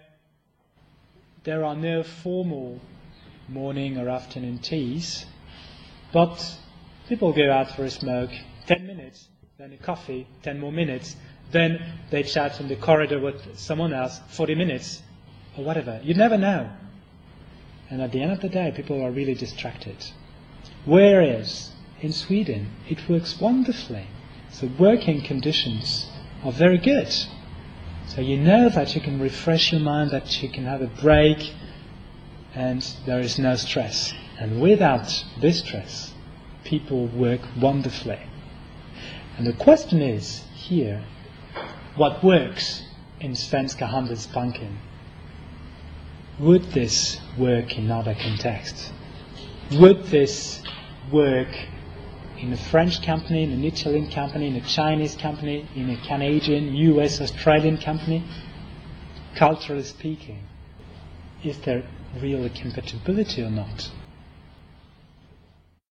there 1.45 1.65
are 1.65 1.77
no 1.77 2.03
formal 2.03 2.81
morning 3.49 3.99
or 3.99 4.09
afternoon 4.09 4.59
teas, 4.59 5.27
but 6.13 6.59
people 7.09 7.33
go 7.33 7.51
out 7.51 7.71
for 7.71 7.85
a 7.85 7.91
smoke, 7.91 8.31
10 8.67 8.87
minutes, 8.87 9.29
then 9.59 9.73
a 9.73 9.77
coffee, 9.77 10.27
10 10.43 10.59
more 10.59 10.73
minutes, 10.73 11.17
then 11.51 11.81
they 12.11 12.23
chat 12.23 12.61
in 12.61 12.69
the 12.69 12.77
corridor 12.77 13.21
with 13.21 13.59
someone 13.59 13.93
else, 13.93 14.21
40 14.29 14.55
minutes, 14.55 15.03
or 15.57 15.65
whatever. 15.65 16.01
You 16.03 16.15
never 16.15 16.39
know. 16.39 16.71
And 17.93 18.01
at 18.01 18.11
the 18.11 18.23
end 18.23 18.33
of 18.33 18.41
the 18.41 18.49
day, 18.49 18.73
people 18.75 19.05
are 19.05 19.11
really 19.11 19.35
distracted. 19.35 19.99
Whereas 20.87 21.73
in 22.01 22.15
Sweden, 22.15 22.71
it 22.89 23.07
works 23.07 23.39
wonderfully. 23.39 24.07
So 24.49 24.71
working 24.79 25.21
conditions 25.21 26.07
are 26.43 26.53
very 26.53 26.79
good. 26.79 27.15
So 28.07 28.23
you 28.23 28.39
know 28.39 28.71
that 28.71 28.95
you 28.95 29.03
can 29.03 29.21
refresh 29.21 29.73
your 29.73 29.83
mind, 29.83 30.11
that 30.11 30.43
you 30.43 30.49
can 30.49 30.65
have 30.65 30.81
a 30.81 30.87
break, 30.87 31.53
and 32.55 32.81
there 33.05 33.21
is 33.21 33.39
no 33.39 33.57
stress. 33.57 34.15
And 34.41 34.63
without 34.63 35.25
this 35.43 35.59
stress, 35.59 36.15
people 36.65 37.09
work 37.09 37.43
wonderfully. 37.61 38.21
And 39.37 39.47
the 39.47 39.53
question 39.53 40.01
is 40.01 40.45
here, 40.55 41.05
what 41.97 42.25
works 42.25 42.85
in 43.21 43.33
Svenska 43.33 43.87
Handelsbanken? 43.87 44.79
Would 46.39 46.73
this 46.73 47.21
work 47.39 47.77
in 47.77 47.91
other 47.91 48.15
contexts? 48.15 48.91
Would 49.73 50.05
this 50.05 50.63
work 51.13 51.49
in 52.39 52.53
a 52.53 52.57
French 52.57 53.03
company, 53.03 53.45
in 53.45 53.53
an 53.53 53.65
Italian 53.65 54.11
company, 54.11 54.49
in 54.49 54.57
a 54.57 54.67
Chinese 54.67 55.15
company, 55.15 55.69
in 55.77 55.91
a 55.91 55.97
Canadian, 56.07 56.75
US, 56.75 57.21
Australian 57.21 57.79
company, 57.79 58.25
culturally 59.37 59.85
speaking, 59.85 60.43
is 61.45 61.59
there 61.59 61.85
real 62.21 62.49
compatibility 62.49 63.43
or 63.43 63.51
not? 63.51 63.91